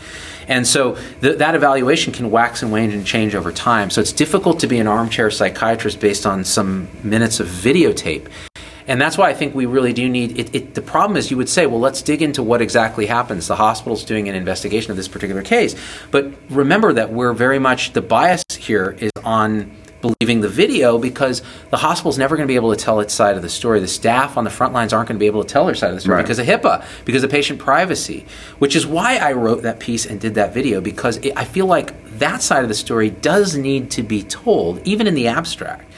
And 0.48 0.66
so 0.66 0.96
th- 1.22 1.38
that 1.38 1.56
evaluation 1.56 2.14
can 2.14 2.32
wax 2.32 2.64
and 2.64 2.72
wane 2.72 2.92
and 2.92 3.06
change 3.06 3.36
over 3.36 3.52
time. 3.52 3.90
So 3.90 4.02
it's 4.02 4.14
difficult 4.14 4.60
to 4.62 4.68
be 4.68 4.80
an 4.80 4.88
armchair 4.88 5.30
psychiatrist 5.30 6.00
based 6.00 6.26
on 6.26 6.44
some 6.44 6.88
minutes 7.04 7.40
of 7.40 7.48
videotape. 7.48 8.30
And 8.88 9.02
that's 9.02 9.18
why 9.18 9.30
I 9.30 9.34
think 9.34 9.54
we 9.54 9.66
really 9.66 9.92
do 9.92 10.08
need 10.08 10.40
it, 10.40 10.56
it. 10.56 10.74
The 10.74 10.82
problem 10.82 11.18
is, 11.18 11.30
you 11.30 11.36
would 11.36 11.50
say, 11.50 11.66
well, 11.66 11.80
let's 11.80 12.02
dig 12.02 12.22
into 12.22 12.42
what 12.42 12.62
exactly 12.62 13.06
happens. 13.06 13.48
The 13.48 13.58
hospital's 13.58 14.06
doing 14.06 14.30
an 14.30 14.36
investigation 14.36 14.92
of 14.92 14.98
this 14.98 15.10
particular 15.10 15.44
case. 15.44 15.76
But 16.10 16.32
remember 16.50 16.94
that 16.94 17.12
we're 17.12 17.34
very 17.34 17.60
much, 17.60 17.92
the 17.92 18.02
bias 18.02 18.44
here 18.58 18.96
is 18.98 19.12
on 19.26 19.76
believing 20.02 20.42
the 20.42 20.50
video 20.50 20.98
because 20.98 21.42
the 21.70 21.78
hospital's 21.78 22.18
never 22.18 22.36
going 22.36 22.48
to 22.48 22.52
be 22.52 22.56
able 22.56 22.74
to 22.76 22.80
tell 22.82 23.00
its 23.00 23.14
side 23.14 23.36
of 23.36 23.42
the 23.42 23.50
story. 23.50 23.80
The 23.80 23.88
staff 23.88 24.38
on 24.38 24.44
the 24.44 24.50
front 24.50 24.74
lines 24.74 24.94
aren't 24.94 25.08
going 25.08 25.16
to 25.18 25.20
be 25.20 25.26
able 25.28 25.44
to 25.44 25.50
tell 25.50 25.66
their 25.66 25.76
side 25.76 25.90
of 25.90 25.96
the 25.96 26.02
story 26.02 26.18
Right. 26.18 26.24
because 26.24 26.40
of 26.40 26.46
HIPAA, 26.46 26.86
because 27.06 27.24
of 27.24 27.32
patient 27.32 27.60
privacy, 27.60 28.26
which 28.60 28.76
is 28.76 28.86
why 28.86 29.18
I 29.18 29.34
wrote 29.34 29.64
that 29.64 29.80
piece 29.80 30.06
and 30.06 30.20
did 30.20 30.36
that 30.36 30.54
video 30.54 30.82
because 30.82 31.18
it, 31.18 31.34
I 31.36 31.46
feel 31.46 31.66
like 31.66 31.94
that 32.20 32.42
side 32.42 32.64
of 32.64 32.70
the 32.70 32.76
story 32.76 33.10
does 33.10 33.56
need 33.56 33.92
to 33.92 34.04
be 34.04 34.24
told, 34.24 34.86
even 34.88 35.08
in 35.08 35.14
the 35.16 35.28
abstract. 35.28 35.92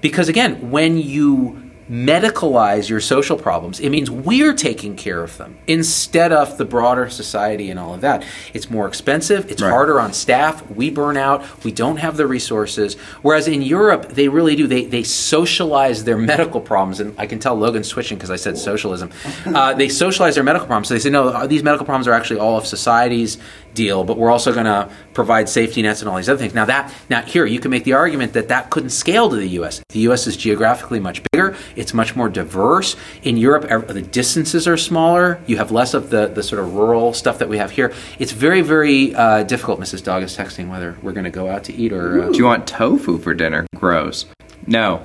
Because 0.00 0.28
again, 0.28 0.70
when 0.70 0.96
you 0.98 1.69
medicalize 1.90 2.88
your 2.88 3.00
social 3.00 3.36
problems, 3.36 3.80
it 3.80 3.90
means 3.90 4.08
we're 4.10 4.54
taking 4.54 4.94
care 4.94 5.24
of 5.24 5.36
them 5.38 5.58
instead 5.66 6.30
of 6.32 6.56
the 6.56 6.64
broader 6.64 7.10
society 7.10 7.68
and 7.68 7.80
all 7.80 7.92
of 7.92 8.00
that. 8.00 8.24
It's 8.54 8.70
more 8.70 8.86
expensive, 8.86 9.50
it's 9.50 9.60
Right. 9.60 9.70
harder 9.70 10.00
on 10.00 10.12
staff, 10.12 10.64
we 10.70 10.88
burn 10.90 11.16
out, 11.16 11.42
we 11.64 11.72
don't 11.72 11.96
have 11.96 12.16
the 12.16 12.26
resources. 12.28 12.94
Whereas 13.22 13.48
in 13.48 13.60
Europe, 13.62 14.10
they 14.10 14.28
really 14.28 14.54
do. 14.54 14.68
They, 14.68 14.84
they 14.84 15.02
socialize 15.02 16.04
their 16.04 16.16
medical 16.16 16.60
problems. 16.60 17.00
And 17.00 17.12
I 17.18 17.26
can 17.26 17.40
tell 17.40 17.56
Logan's 17.56 17.88
switching 17.88 18.16
because 18.18 18.30
I 18.30 18.36
said 18.36 18.56
socialism. 18.56 19.10
Uh, 19.44 19.74
they 19.74 19.88
socialize 19.88 20.36
their 20.36 20.44
medical 20.44 20.66
problems. 20.68 20.88
So 20.88 20.94
they 20.94 21.00
say, 21.00 21.10
no, 21.10 21.46
these 21.48 21.62
medical 21.64 21.84
problems 21.86 22.06
are 22.06 22.12
actually 22.12 22.38
all 22.38 22.56
of 22.56 22.66
society's 22.66 23.36
deal, 23.74 24.04
but 24.04 24.16
we're 24.16 24.30
also 24.30 24.52
going 24.52 24.66
to 24.66 24.90
provide 25.14 25.48
safety 25.48 25.82
nets 25.82 26.00
and 26.00 26.08
all 26.08 26.16
these 26.16 26.28
other 26.28 26.38
things. 26.38 26.54
Now 26.54 26.64
that 26.66 26.92
now 27.08 27.22
here 27.22 27.46
you 27.46 27.60
can 27.60 27.70
make 27.70 27.84
the 27.84 27.92
argument 27.94 28.32
that 28.34 28.48
that 28.48 28.70
couldn't 28.70 28.90
scale 28.90 29.30
to 29.30 29.36
the 29.36 29.48
U.S. 29.48 29.82
The 29.88 30.00
U.S. 30.00 30.26
is 30.26 30.36
geographically 30.36 31.00
much 31.00 31.22
bigger. 31.32 31.56
It's 31.76 31.94
much 31.94 32.16
more 32.16 32.28
diverse. 32.28 32.96
In 33.22 33.36
Europe, 33.36 33.88
the 33.88 34.02
distances 34.02 34.66
are 34.66 34.76
smaller. 34.76 35.40
You 35.46 35.56
have 35.58 35.70
less 35.70 35.94
of 35.94 36.10
the 36.10 36.26
the 36.26 36.42
sort 36.42 36.62
of 36.62 36.74
rural 36.74 37.12
stuff 37.12 37.38
that 37.38 37.48
we 37.48 37.58
have 37.58 37.70
here. 37.70 37.92
It's 38.18 38.32
very 38.32 38.62
very 38.62 39.14
uh, 39.14 39.42
difficult. 39.44 39.80
Mrs. 39.80 40.02
Dog 40.04 40.22
is 40.22 40.36
texting 40.36 40.68
whether 40.68 40.96
we're 41.02 41.12
going 41.12 41.24
to 41.24 41.30
go 41.30 41.48
out 41.48 41.64
to 41.64 41.74
eat 41.74 41.92
or. 41.92 42.22
Uh, 42.24 42.30
Do 42.30 42.38
you 42.38 42.44
want 42.44 42.66
tofu 42.66 43.18
for 43.18 43.34
dinner? 43.34 43.66
Gross. 43.76 44.26
No. 44.66 45.04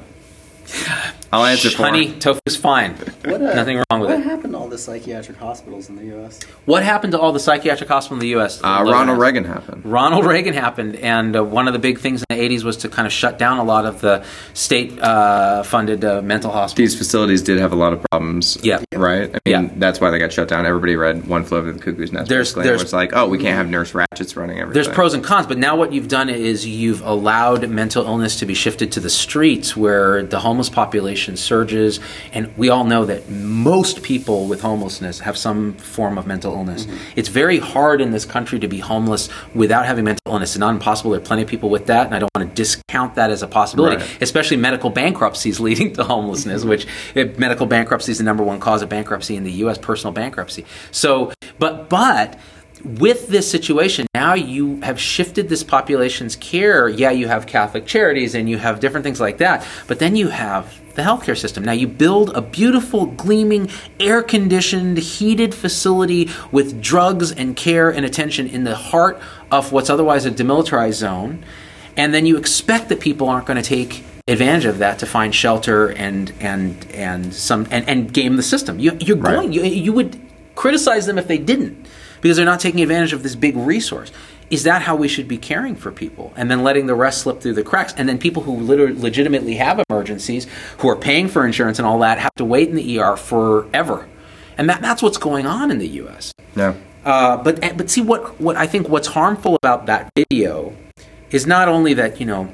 I'll 1.35 1.45
answer 1.45 1.69
for 1.69 1.83
Honey, 1.83 2.07
him. 2.07 2.19
tofu's 2.19 2.55
fine. 2.55 2.93
What, 3.25 3.41
uh, 3.41 3.53
Nothing 3.55 3.77
wrong 3.91 3.99
with 3.99 4.09
what 4.09 4.11
it. 4.11 4.17
What 4.19 4.23
happened 4.23 4.53
to 4.53 4.59
all 4.59 4.69
the 4.69 4.77
psychiatric 4.77 5.37
hospitals 5.37 5.89
in 5.89 5.95
the 5.97 6.05
U.S.? 6.05 6.41
What 6.65 6.83
happened 6.83 7.11
to 7.11 7.19
all 7.19 7.33
the 7.33 7.39
psychiatric 7.39 7.89
hospitals 7.89 8.17
in 8.17 8.19
the 8.19 8.29
U.S.? 8.29 8.61
Uh, 8.63 8.83
Ronald 8.85 9.09
asked. 9.09 9.19
Reagan 9.19 9.43
happened. 9.43 9.85
Ronald 9.85 10.25
Reagan 10.25 10.53
happened, 10.53 10.95
and 10.97 11.35
uh, 11.35 11.43
one 11.43 11.67
of 11.67 11.73
the 11.73 11.79
big 11.79 11.99
things 11.99 12.23
in 12.29 12.37
the 12.37 12.49
80s 12.57 12.63
was 12.63 12.77
to 12.77 12.89
kind 12.89 13.05
of 13.05 13.11
shut 13.11 13.37
down 13.37 13.57
a 13.57 13.63
lot 13.63 13.85
of 13.85 13.99
the 14.01 14.23
state 14.53 14.97
uh, 15.01 15.63
funded 15.63 16.05
uh, 16.05 16.21
mental 16.21 16.51
hospitals. 16.51 16.75
These 16.91 16.97
facilities 16.97 17.41
did 17.41 17.59
have 17.59 17.73
a 17.73 17.75
lot 17.75 17.91
of 17.91 18.01
problems. 18.11 18.57
Yeah. 18.63 18.83
Right? 18.93 19.23
I 19.29 19.31
mean, 19.33 19.39
Yeah. 19.45 19.69
that's 19.75 19.99
why 19.99 20.11
they 20.11 20.19
got 20.19 20.31
shut 20.31 20.47
down. 20.47 20.65
Everybody 20.65 20.95
read 20.95 21.27
One 21.27 21.43
Flew 21.43 21.57
Over 21.57 21.71
the 21.73 21.79
Cuckoo's 21.79 22.11
Nest. 22.13 22.29
There's- 22.29 22.53
there's- 22.53 22.65
where 22.67 22.75
it's 22.81 22.93
like, 22.93 23.11
oh, 23.13 23.27
we 23.27 23.37
can't 23.39 23.57
have 23.57 23.69
nurse 23.69 23.93
ratchets 23.93 24.35
running 24.37 24.59
everything. 24.59 24.73
There's 24.81 24.93
pros 24.93 25.13
and 25.13 25.23
cons, 25.23 25.47
but 25.47 25.57
now 25.57 25.75
what 25.75 25.91
you've 25.91 26.07
done 26.07 26.29
is 26.29 26.65
you've 26.65 27.01
allowed 27.05 27.67
mental 27.69 28.05
illness 28.05 28.37
to 28.39 28.45
be 28.45 28.53
shifted 28.53 28.91
to 28.93 28.99
the 28.99 29.09
streets 29.09 29.75
where 29.75 30.21
the 30.23 30.39
homeless 30.39 30.69
population 30.69 31.24
surges. 31.35 31.99
And 32.33 32.55
we 32.57 32.69
all 32.69 32.83
know 32.83 33.05
that 33.05 33.29
most 33.29 34.03
people 34.03 34.45
with 34.47 34.61
homelessness 34.61 35.19
have 35.21 35.37
some 35.37 35.73
form 35.73 36.17
of 36.17 36.27
mental 36.27 36.53
illness. 36.53 36.85
It's 37.15 37.29
very 37.29 37.57
hard 37.59 38.01
in 38.01 38.11
this 38.11 38.25
country 38.25 38.59
to 38.59 38.67
be 38.67 38.79
homeless 38.79 39.29
without 39.55 39.85
having 39.85 40.05
mental 40.05 40.21
illness. 40.27 40.51
It's 40.51 40.59
not 40.59 40.73
impossible. 40.73 41.11
There 41.11 41.19
are 41.19 41.23
plenty 41.23 41.41
of 41.41 41.47
people 41.47 41.69
with 41.69 41.87
that, 41.87 42.05
and 42.05 42.15
I 42.15 42.19
don't 42.19 42.29
want 42.35 42.49
to 42.49 42.55
discount 42.55 43.15
that 43.15 43.31
as 43.31 43.41
a 43.41 43.47
possibility, 43.47 43.95
Right. 43.97 44.21
especially 44.21 44.57
medical 44.57 44.89
bankruptcies 44.89 45.59
leading 45.67 45.93
to 45.93 46.03
homelessness, 46.03 46.63
which 46.63 46.85
eh, 47.15 47.29
medical 47.37 47.65
bankruptcy 47.65 48.11
is 48.11 48.19
the 48.19 48.23
number 48.23 48.43
one 48.43 48.59
cause 48.59 48.81
of 48.81 48.89
bankruptcy 48.89 49.35
in 49.35 49.43
the 49.43 49.51
U.S., 49.63 49.77
personal 49.77 50.13
bankruptcy. 50.13 50.65
So, 50.91 51.31
but, 51.57 51.89
but, 51.89 52.37
with 52.83 53.27
this 53.27 53.49
situation, 53.49 54.05
now 54.13 54.33
you 54.33 54.81
have 54.81 54.99
shifted 54.99 55.49
this 55.49 55.63
population's 55.63 56.35
care. 56.35 56.87
Yeah, 56.89 57.11
you 57.11 57.27
have 57.27 57.47
Catholic 57.47 57.85
charities 57.85 58.35
and 58.35 58.49
you 58.49 58.57
have 58.57 58.79
different 58.79 59.03
things 59.03 59.19
like 59.19 59.37
that, 59.39 59.65
but 59.87 59.99
then 59.99 60.15
you 60.15 60.27
have 60.29 60.79
the 60.95 61.01
healthcare 61.01 61.37
system. 61.37 61.63
Now 61.63 61.73
you 61.73 61.87
build 61.87 62.35
a 62.35 62.41
beautiful, 62.41 63.05
gleaming, 63.05 63.69
air 63.99 64.21
conditioned, 64.21 64.97
heated 64.97 65.53
facility 65.53 66.29
with 66.51 66.81
drugs 66.81 67.31
and 67.31 67.55
care 67.55 67.89
and 67.89 68.05
attention 68.05 68.47
in 68.47 68.63
the 68.63 68.75
heart 68.75 69.19
of 69.51 69.71
what's 69.71 69.89
otherwise 69.89 70.25
a 70.25 70.31
demilitarized 70.31 70.93
zone, 70.93 71.43
and 71.97 72.13
then 72.13 72.25
you 72.25 72.37
expect 72.37 72.89
that 72.89 72.99
people 72.99 73.27
aren't 73.29 73.45
going 73.45 73.61
to 73.61 73.67
take 73.67 74.03
advantage 74.27 74.65
of 74.65 74.77
that 74.79 74.97
to 74.99 75.05
find 75.05 75.35
shelter 75.35 75.89
and 75.89 76.33
and 76.39 76.85
and 76.91 77.33
some 77.33 77.67
and, 77.71 77.87
and 77.87 78.11
game 78.13 78.37
the 78.37 78.43
system. 78.43 78.79
You, 78.79 78.97
you're 79.01 79.17
Right. 79.17 79.35
going. 79.35 79.53
You, 79.53 79.63
you 79.63 79.93
would 79.93 80.19
criticize 80.55 81.05
them 81.05 81.17
if 81.17 81.27
they 81.27 81.37
didn't 81.37 81.85
because 82.21 82.37
they're 82.37 82.45
not 82.45 82.59
taking 82.59 82.81
advantage 82.81 83.13
of 83.13 83.23
this 83.23 83.35
big 83.35 83.55
resource. 83.55 84.11
Is 84.49 84.63
that 84.63 84.83
how 84.83 84.95
we 84.95 85.07
should 85.07 85.27
be 85.27 85.37
caring 85.37 85.75
for 85.75 85.91
people? 85.91 86.31
And 86.35 86.51
then 86.51 86.63
letting 86.63 86.85
the 86.85 86.93
rest 86.93 87.21
slip 87.21 87.41
through 87.41 87.53
the 87.53 87.63
cracks? 87.63 87.93
And 87.97 88.07
then 88.07 88.19
people 88.19 88.43
who 88.43 88.63
legitimately 88.63 89.55
have 89.55 89.83
emergencies, 89.89 90.47
who 90.79 90.89
are 90.89 90.95
paying 90.95 91.27
for 91.27 91.45
insurance 91.45 91.79
and 91.79 91.87
all 91.87 91.99
that, 91.99 92.19
have 92.19 92.33
to 92.35 92.45
wait 92.45 92.69
in 92.69 92.75
the 92.75 92.99
ER 92.99 93.17
forever. 93.17 94.07
And 94.57 94.69
that, 94.69 94.81
that's 94.81 95.01
what's 95.01 95.17
going 95.17 95.47
on 95.47 95.71
in 95.71 95.79
the 95.79 95.87
U.S. 95.87 96.31
No. 96.55 96.75
Uh, 97.03 97.37
but 97.37 97.77
but 97.77 97.89
see 97.89 98.01
what 98.01 98.39
what 98.41 98.55
I 98.55 98.65
think 98.65 98.89
what's 98.89 99.07
harmful 99.07 99.55
about 99.55 99.85
that 99.85 100.11
video 100.15 100.75
is 101.29 101.45
not 101.45 101.67
only 101.67 101.93
that 101.93 102.19
you 102.19 102.25
know 102.25 102.51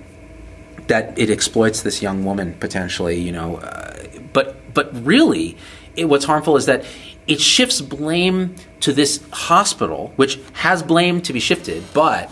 that 0.87 1.17
it 1.17 1.29
exploits 1.29 1.83
this 1.83 2.01
young 2.01 2.25
woman 2.25 2.55
potentially, 2.59 3.17
you 3.17 3.31
know, 3.31 3.57
uh, 3.57 4.03
but 4.33 4.73
but 4.73 4.93
really, 5.05 5.57
it, 5.95 6.05
what's 6.05 6.25
harmful 6.25 6.57
is 6.57 6.65
that 6.65 6.83
it 7.27 7.39
shifts 7.39 7.79
blame 7.79 8.55
to 8.81 8.93
this 8.93 9.23
hospital, 9.31 10.13
which 10.15 10.39
has 10.53 10.83
blame 10.83 11.21
to 11.21 11.33
be 11.33 11.39
shifted, 11.39 11.83
but 11.93 12.29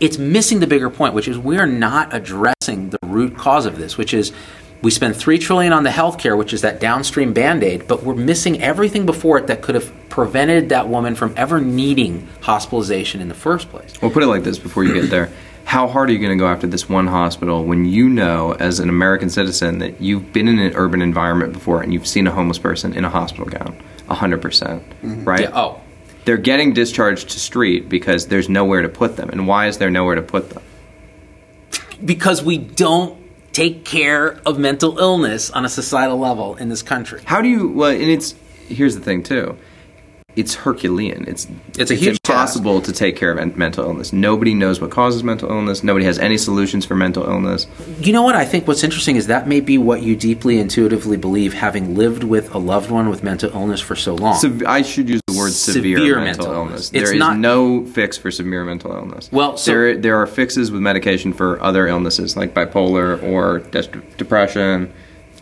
it's 0.00 0.18
missing 0.18 0.60
the 0.60 0.66
bigger 0.66 0.90
point, 0.90 1.14
which 1.14 1.28
is 1.28 1.38
we 1.38 1.58
are 1.58 1.66
not 1.66 2.14
addressing 2.14 2.90
the 2.90 2.98
root 3.02 3.36
cause 3.36 3.66
of 3.66 3.78
this, 3.78 3.96
which 3.96 4.12
is 4.12 4.32
we 4.82 4.90
spend 4.90 5.16
three 5.16 5.38
trillion 5.38 5.72
on 5.72 5.84
the 5.84 5.90
healthcare, 5.90 6.36
which 6.36 6.52
is 6.52 6.60
that 6.60 6.80
downstream 6.80 7.32
band-aid, 7.32 7.88
but 7.88 8.02
we're 8.02 8.14
missing 8.14 8.60
everything 8.60 9.06
before 9.06 9.38
it 9.38 9.46
that 9.46 9.62
could 9.62 9.74
have 9.74 9.90
prevented 10.10 10.68
that 10.68 10.88
woman 10.88 11.14
from 11.14 11.32
ever 11.36 11.60
needing 11.60 12.28
hospitalization 12.42 13.20
in 13.20 13.28
the 13.28 13.34
first 13.34 13.70
place. 13.70 14.00
Well, 14.00 14.10
put 14.10 14.22
it 14.22 14.26
like 14.26 14.44
this 14.44 14.58
before 14.58 14.84
you 14.84 14.94
get 14.94 15.10
there. 15.10 15.30
How 15.64 15.88
hard 15.88 16.10
are 16.10 16.12
you 16.12 16.18
going 16.20 16.36
to 16.36 16.40
go 16.40 16.46
after 16.46 16.66
this 16.66 16.88
one 16.88 17.08
hospital 17.08 17.64
when 17.64 17.86
you 17.86 18.08
know, 18.08 18.52
as 18.52 18.78
an 18.78 18.88
American 18.88 19.30
citizen, 19.30 19.78
that 19.78 20.00
you've 20.00 20.32
been 20.32 20.46
in 20.46 20.60
an 20.60 20.72
urban 20.76 21.02
environment 21.02 21.54
before 21.54 21.82
and 21.82 21.92
you've 21.92 22.06
seen 22.06 22.26
a 22.26 22.30
homeless 22.30 22.58
person 22.58 22.92
in 22.92 23.04
a 23.04 23.10
hospital 23.10 23.46
gown? 23.46 23.76
100%. 24.08 24.40
percent 24.40 24.88
mm-hmm. 25.02 25.24
Right? 25.24 25.40
Yeah, 25.40 25.50
oh, 25.54 25.80
They're 26.26 26.36
getting 26.36 26.74
discharged 26.74 27.30
to 27.30 27.40
street 27.40 27.88
because 27.88 28.26
there's 28.26 28.50
nowhere 28.50 28.82
to 28.82 28.90
put 28.90 29.16
them. 29.16 29.30
And 29.30 29.48
why 29.48 29.68
is 29.68 29.78
there 29.78 29.90
nowhere 29.90 30.16
to 30.16 30.22
put 30.22 30.50
them? 30.50 30.62
because 32.04 32.42
we 32.42 32.58
don't 32.58 33.18
take 33.52 33.84
care 33.84 34.38
of 34.44 34.58
mental 34.58 34.98
illness 34.98 35.50
on 35.50 35.64
a 35.64 35.68
societal 35.68 36.18
level 36.18 36.56
in 36.56 36.68
this 36.68 36.82
country. 36.82 37.22
How 37.24 37.40
do 37.40 37.48
you, 37.48 37.68
well, 37.68 37.90
and 37.90 38.02
it's, 38.02 38.34
here's 38.68 38.94
the 38.94 39.00
thing 39.00 39.22
too. 39.22 39.56
It's 40.36 40.54
Herculean. 40.54 41.24
It's 41.26 41.46
It's 41.78 41.90
a 41.90 41.94
huge 41.94 42.18
impossible 42.28 42.82
to 42.82 42.92
take 42.92 43.16
care 43.16 43.32
of 43.32 43.56
mental 43.56 43.84
illness. 43.84 44.12
Nobody 44.12 44.52
knows 44.52 44.82
what 44.82 44.90
causes 44.90 45.24
mental 45.24 45.48
illness. 45.50 45.82
Nobody 45.82 46.04
has 46.04 46.18
any 46.18 46.36
solutions 46.36 46.84
for 46.84 46.94
mental 46.94 47.24
illness. 47.24 47.66
You 48.02 48.12
know 48.12 48.20
what? 48.22 48.34
I 48.34 48.44
think 48.44 48.68
what's 48.68 48.84
interesting 48.84 49.16
is 49.16 49.28
that 49.28 49.48
may 49.48 49.60
be 49.60 49.78
what 49.78 50.02
you 50.02 50.14
deeply 50.14 50.58
intuitively 50.58 51.16
believe, 51.16 51.54
having 51.54 51.94
lived 51.96 52.22
with 52.22 52.54
a 52.54 52.58
loved 52.58 52.90
one 52.90 53.08
with 53.08 53.22
mental 53.22 53.50
illness 53.54 53.80
for 53.80 53.96
so 53.96 54.14
long. 54.14 54.36
Sev- 54.38 54.62
I 54.66 54.82
should 54.82 55.08
use 55.08 55.22
the 55.26 55.38
word 55.38 55.52
severe, 55.52 55.96
Severe 55.96 56.16
mental, 56.20 56.24
mental 56.24 56.52
illness. 56.52 56.70
illness. 56.70 56.88
There 56.90 57.02
It's 57.02 57.10
is 57.12 57.18
not- 57.18 57.38
no 57.38 57.86
fix 57.86 58.18
for 58.18 58.30
severe 58.30 58.62
mental 58.64 58.92
illness. 58.92 59.30
Well, 59.32 59.56
so- 59.56 59.70
there 59.70 59.96
there 59.96 60.16
are 60.20 60.26
fixes 60.26 60.70
with 60.70 60.82
medication 60.82 61.32
for 61.32 61.62
other 61.62 61.86
illnesses 61.88 62.36
like 62.36 62.52
bipolar 62.52 63.22
or 63.22 63.60
des- 63.70 63.88
depression, 64.18 64.90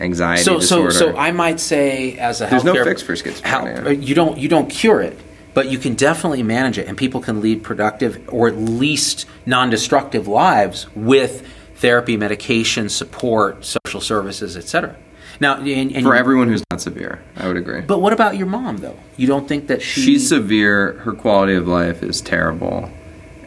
anxiety 0.01 0.43
so, 0.43 0.61
so, 0.61 0.87
disorder. 0.89 0.91
so 1.13 1.17
I 1.17 1.31
might 1.33 1.61
say, 1.61 2.17
as 2.19 2.41
a 2.41 2.47
There's 2.47 2.65
no 2.65 2.75
fix 2.85 3.03
for 3.03 3.15
schizophrenia. 3.15 3.83
how- 3.85 3.91
you 3.91 4.15
don't 4.15 4.39
you 4.39 4.49
don't 4.49 4.69
cure 4.69 5.01
it, 5.01 5.19
but 5.55 5.71
you 5.71 5.79
can 5.79 5.95
definitely 5.95 6.43
manage 6.43 6.79
it, 6.79 6.87
and 6.89 6.97
people 6.97 7.21
can 7.21 7.41
lead 7.41 7.63
productive 7.63 8.21
or 8.29 8.49
at 8.49 8.57
least 8.59 9.27
non-destructive 9.47 10.27
lives 10.27 10.87
with 10.97 11.47
therapy, 11.77 12.17
medication, 12.17 12.89
support, 12.89 13.65
social 13.65 14.01
services, 14.01 14.57
etc. 14.57 14.97
Now, 15.41 15.57
and, 15.57 15.69
and 15.69 16.05
for 16.05 16.15
you- 16.15 16.21
everyone 16.21 16.49
who's 16.49 16.63
not 16.71 16.81
severe, 16.81 17.21
I 17.37 17.49
would 17.49 17.57
agree. 17.57 17.81
But 17.81 18.01
what 18.01 18.13
about 18.13 18.37
your 18.37 18.47
mom, 18.47 18.77
though? 18.79 18.97
You 19.17 19.27
don't 19.27 19.49
think 19.49 19.67
that 19.67 19.83
she? 19.83 20.01
She's 20.01 20.29
severe. 20.29 20.93
Her 21.05 21.13
quality 21.13 21.55
of 21.55 21.67
life 21.69 22.03
is 22.03 22.21
terrible, 22.21 22.89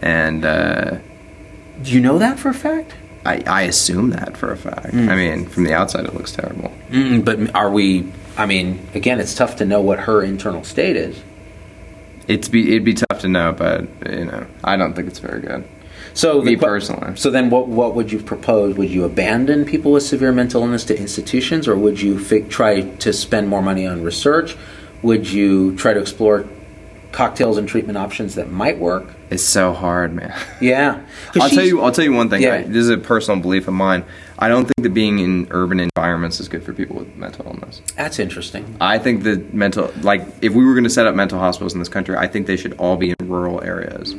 and 0.02 0.46
uh, 0.46 0.98
Do 1.84 1.92
you 1.92 2.02
know 2.02 2.18
that 2.20 2.40
for 2.40 2.50
a 2.50 2.54
fact? 2.54 2.94
I, 3.28 3.44
I 3.46 3.62
assume 3.64 4.12
that 4.12 4.38
for 4.38 4.52
a 4.52 4.58
fact. 4.58 4.94
I 4.94 5.16
mean, 5.16 5.48
from 5.48 5.66
the 5.66 5.74
outside, 5.74 6.06
it 6.06 6.14
looks 6.14 6.32
terrible. 6.32 6.72
Mm, 6.90 7.26
but 7.26 7.54
are 7.54 7.70
we? 7.70 8.10
I 8.38 8.46
mean, 8.46 8.88
again, 8.94 9.20
it's 9.20 9.36
tough 9.36 9.58
to 9.58 9.66
know 9.66 9.82
what 9.82 10.00
her 10.00 10.24
internal 10.24 10.64
state 10.64 10.96
is. 10.96 11.22
It's 12.28 12.48
be 12.48 12.70
it'd 12.70 12.86
be 12.86 12.94
tough 12.94 13.20
to 13.22 13.28
know, 13.28 13.52
but 13.52 13.86
you 14.10 14.26
know, 14.26 14.48
I 14.64 14.78
don't 14.78 14.94
think 14.94 15.10
it's 15.10 15.20
very 15.20 15.42
good. 15.42 15.68
So 16.14 16.42
Me 16.42 16.56
the 16.56 16.66
personally. 16.66 17.18
So 17.18 17.30
then, 17.30 17.50
what 17.50 17.68
what 17.68 17.96
would 17.96 18.12
you 18.12 18.20
propose? 18.20 18.78
Would 18.78 18.90
you 18.90 19.04
abandon 19.04 19.66
people 19.66 19.92
with 19.92 20.04
severe 20.04 20.32
mental 20.32 20.62
illness 20.62 20.86
to 20.86 20.98
institutions, 20.98 21.68
or 21.68 21.76
would 21.76 22.00
you 22.00 22.18
fi- 22.20 22.42
try 22.42 22.82
to 22.82 23.12
spend 23.12 23.50
more 23.50 23.62
money 23.62 23.86
on 23.86 24.04
research? 24.04 24.56
Would 25.02 25.30
you 25.30 25.76
try 25.76 25.94
to 25.94 26.00
explore 26.00 26.48
cocktails 27.18 27.58
and 27.58 27.68
treatment 27.68 27.98
options 27.98 28.36
that 28.36 28.52
might 28.52 28.78
work? 28.78 29.08
It's 29.32 29.42
so 29.42 29.74
hard, 29.74 30.14
man. 30.14 30.40
Yeah. 30.62 31.04
I'll 31.42 31.50
tell 31.50 31.66
you. 31.66 31.82
I'll 31.82 31.92
tell 31.92 32.06
you 32.06 32.14
one 32.14 32.30
thing. 32.30 32.44
Yeah. 32.44 32.54
I, 32.54 32.62
this 32.62 32.78
is 32.78 32.90
a 32.92 32.98
personal 32.98 33.42
belief 33.42 33.68
of 33.68 33.74
mine. 33.74 34.06
I 34.38 34.48
don't 34.50 34.66
think 34.66 34.84
that 34.84 34.94
being 34.94 35.18
in 35.18 35.48
urban 35.50 35.80
environments 35.80 36.40
is 36.40 36.48
good 36.48 36.64
for 36.64 36.74
people 36.74 36.98
with 36.98 37.16
mental 37.16 37.48
illness. 37.48 37.82
That's 37.96 38.20
interesting. 38.20 38.78
I 38.80 39.00
think 39.00 39.24
that 39.24 39.52
mental, 39.52 39.92
like, 40.02 40.22
if 40.44 40.54
we 40.54 40.64
were 40.64 40.74
going 40.76 40.84
to 40.84 40.92
set 40.92 41.08
up 41.08 41.16
mental 41.16 41.40
hospitals 41.40 41.74
in 41.74 41.80
this 41.80 41.90
country, 41.90 42.16
I 42.16 42.28
think 42.28 42.46
they 42.46 42.56
should 42.56 42.74
all 42.74 42.98
be 42.98 43.16
in 43.20 43.28
rural 43.28 43.64
areas. 43.64 44.14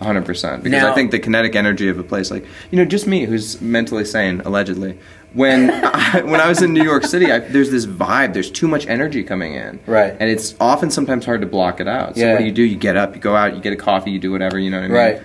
100%. 0.00 0.62
Because 0.62 0.70
Now- 0.70 0.92
I 0.92 0.94
think 0.94 1.10
the 1.10 1.18
kinetic 1.18 1.56
energy 1.56 1.88
of 1.88 1.98
a 1.98 2.04
place 2.04 2.30
like, 2.30 2.46
you 2.70 2.78
know, 2.78 2.84
just 2.84 3.08
me, 3.08 3.24
who's 3.24 3.60
mentally 3.60 4.04
sane, 4.04 4.42
allegedly. 4.44 4.96
When 5.34 5.70
I, 5.84 6.22
when 6.22 6.40
I 6.40 6.48
was 6.48 6.62
in 6.62 6.72
New 6.72 6.82
York 6.84 7.04
City, 7.04 7.30
I, 7.30 7.40
there's 7.40 7.70
this 7.70 7.86
vibe. 7.86 8.32
There's 8.32 8.50
too 8.50 8.68
much 8.68 8.86
energy 8.86 9.22
coming 9.22 9.54
in, 9.54 9.80
Right. 9.86 10.16
And 10.18 10.30
it's 10.30 10.54
often 10.60 10.90
sometimes 10.90 11.24
hard 11.26 11.40
to 11.42 11.46
block 11.46 11.80
it 11.80 11.88
out. 11.88 12.14
So 12.14 12.20
Yeah. 12.22 12.32
what 12.32 12.38
do 12.38 12.44
you 12.44 12.52
do? 12.52 12.62
You 12.62 12.76
get 12.76 12.96
up, 12.96 13.14
you 13.14 13.20
go 13.20 13.34
out, 13.36 13.54
you 13.54 13.60
get 13.60 13.72
a 13.72 13.76
coffee, 13.76 14.10
you 14.12 14.18
do 14.18 14.30
whatever. 14.32 14.58
You 14.58 14.70
know 14.70 14.78
what 14.78 14.84
I 14.84 14.88
mean? 14.88 14.96
Right. 14.96 15.22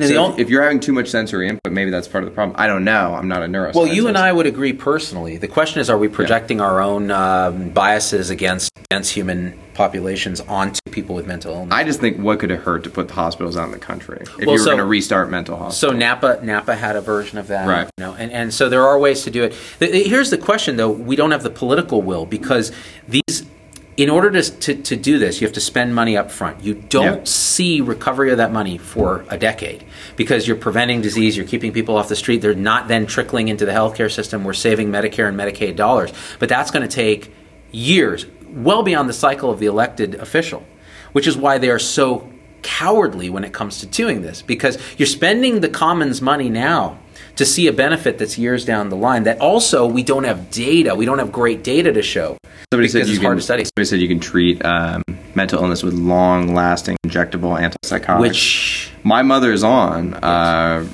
So 0.00 0.32
if, 0.32 0.38
if 0.38 0.50
you're 0.50 0.62
having 0.62 0.78
too 0.80 0.92
much 0.92 1.08
sensory 1.08 1.48
input, 1.48 1.72
maybe 1.72 1.90
that's 1.90 2.06
part 2.06 2.22
of 2.24 2.30
the 2.30 2.34
problem. 2.34 2.54
I 2.58 2.66
don't 2.68 2.84
know. 2.84 3.14
I'm 3.14 3.26
not 3.26 3.42
a 3.42 3.46
neuroscientist. 3.46 3.74
Well, 3.74 3.86
you 3.88 4.06
and 4.06 4.16
I 4.16 4.32
would 4.32 4.46
agree 4.46 4.72
personally. 4.72 5.38
The 5.38 5.48
question 5.48 5.80
is, 5.80 5.90
are 5.90 5.98
we 5.98 6.08
projecting 6.08 6.60
our 6.60 6.80
own 6.80 7.10
um, 7.10 7.70
biases 7.70 8.30
against 8.30 8.70
dense 8.90 9.10
human 9.10 9.58
populations 9.74 10.40
onto 10.42 10.80
people 10.92 11.16
with 11.16 11.26
mental 11.26 11.52
illness? 11.52 11.74
I 11.74 11.82
just 11.82 12.00
think 12.00 12.18
what 12.18 12.38
could 12.38 12.50
it 12.52 12.60
hurt 12.60 12.84
to 12.84 12.90
put 12.90 13.08
the 13.08 13.14
hospitals 13.14 13.56
out 13.56 13.64
in 13.66 13.72
the 13.72 13.78
country 13.78 14.18
if 14.22 14.36
Well, 14.38 14.46
you 14.46 14.52
were 14.52 14.58
so- 14.58 14.64
going 14.66 14.78
to 14.78 14.84
restart 14.84 15.30
mental 15.30 15.56
hospitals? 15.56 15.78
So 15.78 15.90
Napa 15.90 16.40
Napa 16.44 16.76
had 16.76 16.94
a 16.94 17.00
version 17.00 17.38
of 17.38 17.48
that, 17.48 17.66
Right. 17.66 17.90
You 17.98 18.04
know, 18.04 18.14
and, 18.14 18.30
and 18.30 18.54
so 18.54 18.68
there 18.68 18.86
are 18.86 18.98
ways 18.98 19.24
to 19.24 19.30
do 19.30 19.42
it. 19.42 19.54
Here's 19.80 20.30
the 20.30 20.38
question, 20.38 20.76
though: 20.76 20.90
we 20.90 21.16
don't 21.16 21.32
have 21.32 21.42
the 21.42 21.50
political 21.50 22.02
will 22.02 22.24
because 22.26 22.70
these. 23.08 23.44
In 23.98 24.08
order 24.08 24.30
to, 24.30 24.42
to, 24.60 24.74
to 24.76 24.94
do 24.96 25.18
this, 25.18 25.40
you 25.40 25.46
have 25.48 25.54
to 25.54 25.60
spend 25.60 25.92
money 25.92 26.16
up 26.16 26.30
front. 26.30 26.62
You 26.62 26.74
don't 26.74 27.16
Yeah. 27.18 27.24
see 27.24 27.80
recovery 27.80 28.30
of 28.30 28.36
that 28.36 28.52
money 28.52 28.78
for 28.78 29.24
a 29.28 29.36
decade 29.36 29.82
because 30.14 30.46
you're 30.46 30.56
preventing 30.56 31.00
disease, 31.00 31.36
you're 31.36 31.44
keeping 31.44 31.72
people 31.72 31.96
off 31.96 32.08
the 32.08 32.14
street. 32.14 32.40
They're 32.40 32.54
not 32.54 32.86
then 32.86 33.06
trickling 33.06 33.48
into 33.48 33.66
the 33.66 33.72
healthcare 33.72 34.08
system. 34.10 34.44
We're 34.44 34.52
saving 34.52 34.90
Medicare 34.92 35.28
and 35.28 35.36
Medicaid 35.36 35.74
dollars. 35.74 36.12
But 36.38 36.48
that's 36.48 36.70
going 36.70 36.88
to 36.88 36.94
take 36.94 37.34
years, 37.72 38.24
well 38.54 38.84
beyond 38.84 39.08
the 39.08 39.12
cycle 39.12 39.50
of 39.50 39.58
the 39.58 39.66
elected 39.66 40.14
official, 40.14 40.64
which 41.10 41.26
is 41.26 41.36
why 41.36 41.58
they 41.58 41.68
are 41.68 41.80
so 41.80 42.30
cowardly 42.62 43.28
when 43.30 43.42
it 43.42 43.52
comes 43.52 43.78
to 43.78 43.86
doing 43.86 44.22
this 44.22 44.42
because 44.42 44.78
you're 44.96 45.06
spending 45.06 45.60
the 45.60 45.68
commons 45.68 46.22
money 46.22 46.48
now 46.48 46.98
to 47.38 47.46
see 47.46 47.66
a 47.66 47.72
benefit 47.72 48.18
that's 48.18 48.36
years 48.36 48.64
down 48.64 48.88
the 48.88 48.96
line 48.96 49.22
that 49.22 49.40
also 49.40 49.86
we 49.86 50.02
don't 50.02 50.24
have 50.24 50.50
data 50.50 50.94
we 50.94 51.06
don't 51.06 51.18
have 51.18 51.32
great 51.32 51.64
data 51.64 51.92
to 51.92 52.02
show 52.02 52.36
Somebody 52.72 52.88
said 52.88 53.02
it's 53.02 53.10
you 53.10 53.20
hard 53.20 53.32
can, 53.32 53.36
to 53.36 53.42
study 53.42 53.64
Somebody 53.64 53.86
said 53.86 54.00
you 54.00 54.08
can 54.08 54.20
treat 54.20 54.62
um, 54.64 55.02
mental 55.34 55.62
illness 55.62 55.82
with 55.82 55.94
long-lasting 55.94 56.96
injectable 57.06 57.58
antipsychotics. 57.58 58.20
which 58.20 58.92
my 59.04 59.22
mother 59.22 59.52
is 59.52 59.64
on 59.64 60.14
uh, 60.14 60.86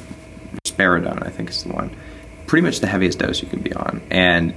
risperidone, 0.65 1.27
I 1.27 1.31
think 1.31 1.51
is 1.51 1.65
the 1.65 1.73
one. 1.73 1.95
Pretty 2.47 2.65
much 2.65 2.81
the 2.81 2.87
heaviest 2.87 3.19
dose 3.19 3.43
you 3.43 3.49
can 3.49 3.61
be 3.61 3.73
on, 3.73 4.03
and 4.11 4.55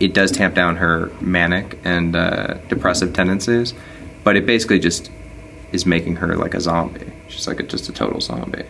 it 0.00 0.14
does 0.14 0.30
tamp 0.32 0.54
down 0.54 0.76
her 0.76 1.10
manic 1.20 1.78
and 1.84 2.14
uh, 2.14 2.54
depressive 2.68 3.12
tendencies, 3.12 3.74
but 4.22 4.36
it 4.36 4.46
basically 4.46 4.78
just 4.78 5.10
is 5.72 5.84
making 5.84 6.16
her 6.16 6.36
like 6.36 6.54
a 6.54 6.60
zombie. 6.60 7.12
She's 7.34 7.46
like 7.48 7.58
a, 7.60 7.64
just 7.64 7.88
a 7.88 7.92
total 7.92 8.20
zombie. 8.20 8.64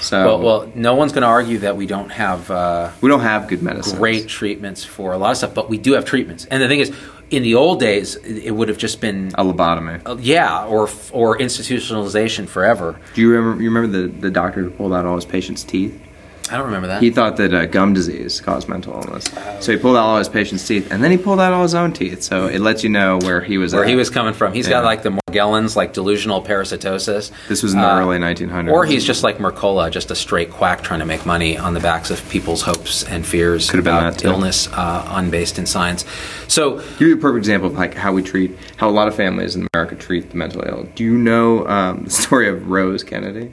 So 0.00 0.18
Hmm. 0.20 0.24
well, 0.26 0.40
well 0.40 0.72
no 0.74 0.94
one's 0.94 1.12
going 1.12 1.22
to 1.22 1.28
argue 1.28 1.58
that 1.58 1.76
we 1.76 1.86
don't 1.86 2.10
have 2.10 2.50
uh, 2.50 2.90
we 3.02 3.08
don't 3.10 3.20
have 3.20 3.46
good 3.46 3.62
medicine. 3.62 3.98
great 3.98 4.26
treatments 4.26 4.82
for 4.84 5.12
a 5.12 5.18
lot 5.18 5.30
of 5.32 5.36
stuff 5.36 5.54
but 5.54 5.68
we 5.68 5.76
do 5.78 5.92
have 5.92 6.04
treatments 6.06 6.46
and 6.46 6.62
the 6.62 6.68
thing 6.68 6.80
is 6.80 6.90
in 7.30 7.42
the 7.42 7.54
old 7.54 7.78
days 7.78 8.16
it 8.16 8.38
it 8.48 8.50
would 8.52 8.68
have 8.68 8.78
just 8.78 9.00
been 9.00 9.30
a 9.34 9.44
lobotomy. 9.44 10.00
uh, 10.06 10.16
yeah 10.18 10.64
or 10.64 10.88
or 11.12 11.38
institutionalization 11.38 12.48
forever 12.48 12.98
Do 13.14 13.20
you 13.20 13.30
remember? 13.32 13.62
You 13.62 13.70
remember 13.70 13.98
the, 14.00 14.08
the 14.08 14.30
doctor 14.30 14.62
who 14.62 14.70
pulled 14.70 14.92
out 14.92 15.04
all 15.06 15.16
his 15.16 15.24
patients' 15.26 15.62
teeth? 15.64 16.00
I 16.50 16.56
don't 16.56 16.66
remember 16.66 16.88
that 16.88 17.02
He 17.02 17.10
thought 17.10 17.36
that 17.36 17.54
uh, 17.54 17.66
gum 17.66 17.92
disease 17.94 18.40
caused 18.40 18.68
mental 18.68 18.94
illness, 18.94 19.24
so 19.60 19.72
he 19.72 19.78
pulled 19.78 19.96
out 19.96 20.04
all 20.04 20.18
his 20.18 20.28
patients' 20.28 20.66
teeth, 20.66 20.90
and 20.90 21.02
then 21.02 21.10
he 21.10 21.16
pulled 21.18 21.40
out 21.40 21.52
all 21.52 21.62
his 21.62 21.74
own 21.74 21.92
teeth. 21.92 22.22
So 22.22 22.46
it 22.46 22.60
lets 22.60 22.82
you 22.84 22.90
know 22.90 23.18
where 23.18 23.40
he 23.40 23.56
was. 23.58 23.72
where 23.74 23.84
at. 23.84 23.88
he 23.88 23.96
was 23.96 24.10
coming 24.10 24.34
from. 24.34 24.52
He's 24.52 24.68
got 24.68 24.84
like 24.84 25.02
the 25.02 25.10
Morgellons, 25.10 25.76
like 25.76 25.92
delusional 25.92 26.42
parasitosis. 26.42 27.30
This 27.48 27.62
was 27.62 27.74
in 27.74 27.80
the 27.80 27.86
Uh, 27.86 28.00
early 28.00 28.18
1900s. 28.18 28.72
Or 28.72 28.84
he's 28.84 29.04
just 29.04 29.22
like 29.22 29.38
Mercola, 29.38 29.90
just 29.90 30.10
a 30.10 30.14
straight 30.14 30.50
quack 30.50 30.82
trying 30.82 31.00
to 31.00 31.06
make 31.06 31.24
money 31.24 31.56
on 31.56 31.74
the 31.74 31.80
backs 31.80 32.10
of 32.10 32.26
people's 32.28 32.62
hopes 32.62 33.04
and 33.04 33.24
fears 33.24 33.70
Could 33.70 33.78
have 33.78 33.84
been 33.84 33.94
about 33.94 34.14
that, 34.18 34.24
illness 34.24 34.68
uh, 34.72 35.06
unbased 35.10 35.58
in 35.58 35.66
science. 35.66 36.04
So, 36.48 36.78
Give 36.98 37.08
you 37.08 37.14
a 37.14 37.16
perfect 37.18 37.38
example 37.38 37.68
of 37.68 37.74
like 37.76 37.94
how 37.94 38.12
we 38.12 38.22
treat 38.22 38.56
how 38.76 38.88
a 38.88 38.90
lot 38.90 39.08
of 39.08 39.14
families 39.14 39.56
in 39.56 39.66
America 39.72 39.94
treat 39.94 40.30
the 40.30 40.36
mentally 40.36 40.68
ill. 40.68 40.88
Do 40.94 41.04
you 41.04 41.16
know 41.16 41.66
um, 41.68 42.04
the 42.04 42.10
story 42.10 42.48
of 42.48 42.68
Rose 42.68 43.02
Kennedy? 43.04 43.52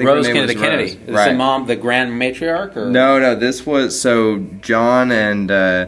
I 0.00 0.04
think 0.04 0.08
her 0.10 0.14
Rose 0.16 0.26
Kennedy 0.26 0.54
Kennedy, 0.54 0.82
Rose. 0.84 0.94
is 0.94 1.06
the 1.06 1.12
right? 1.12 1.36
mom, 1.36 1.66
the 1.66 1.76
grand 1.76 2.12
matriarch, 2.20 2.76
or 2.76 2.90
No, 2.90 3.18
no. 3.18 3.34
This 3.34 3.64
was 3.66 4.00
so 4.00 4.38
John 4.60 5.12
and 5.12 5.50
uh, 5.50 5.86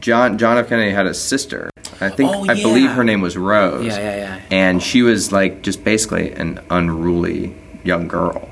John 0.00 0.38
John 0.38 0.58
F. 0.58 0.68
Kennedy 0.68 0.90
had 0.90 1.06
a 1.06 1.14
sister. 1.14 1.70
I 2.00 2.08
think 2.08 2.30
Oh, 2.34 2.48
I 2.48 2.54
believe 2.60 2.90
her 2.90 3.04
name 3.04 3.20
was 3.20 3.36
Rose. 3.36 3.86
Yeah, 3.86 3.96
yeah, 3.98 4.16
yeah. 4.16 4.40
And 4.50 4.82
she 4.82 5.02
was 5.02 5.30
like 5.30 5.62
just 5.62 5.84
basically 5.84 6.32
an 6.32 6.60
unruly 6.70 7.54
young 7.84 8.08
girl 8.08 8.48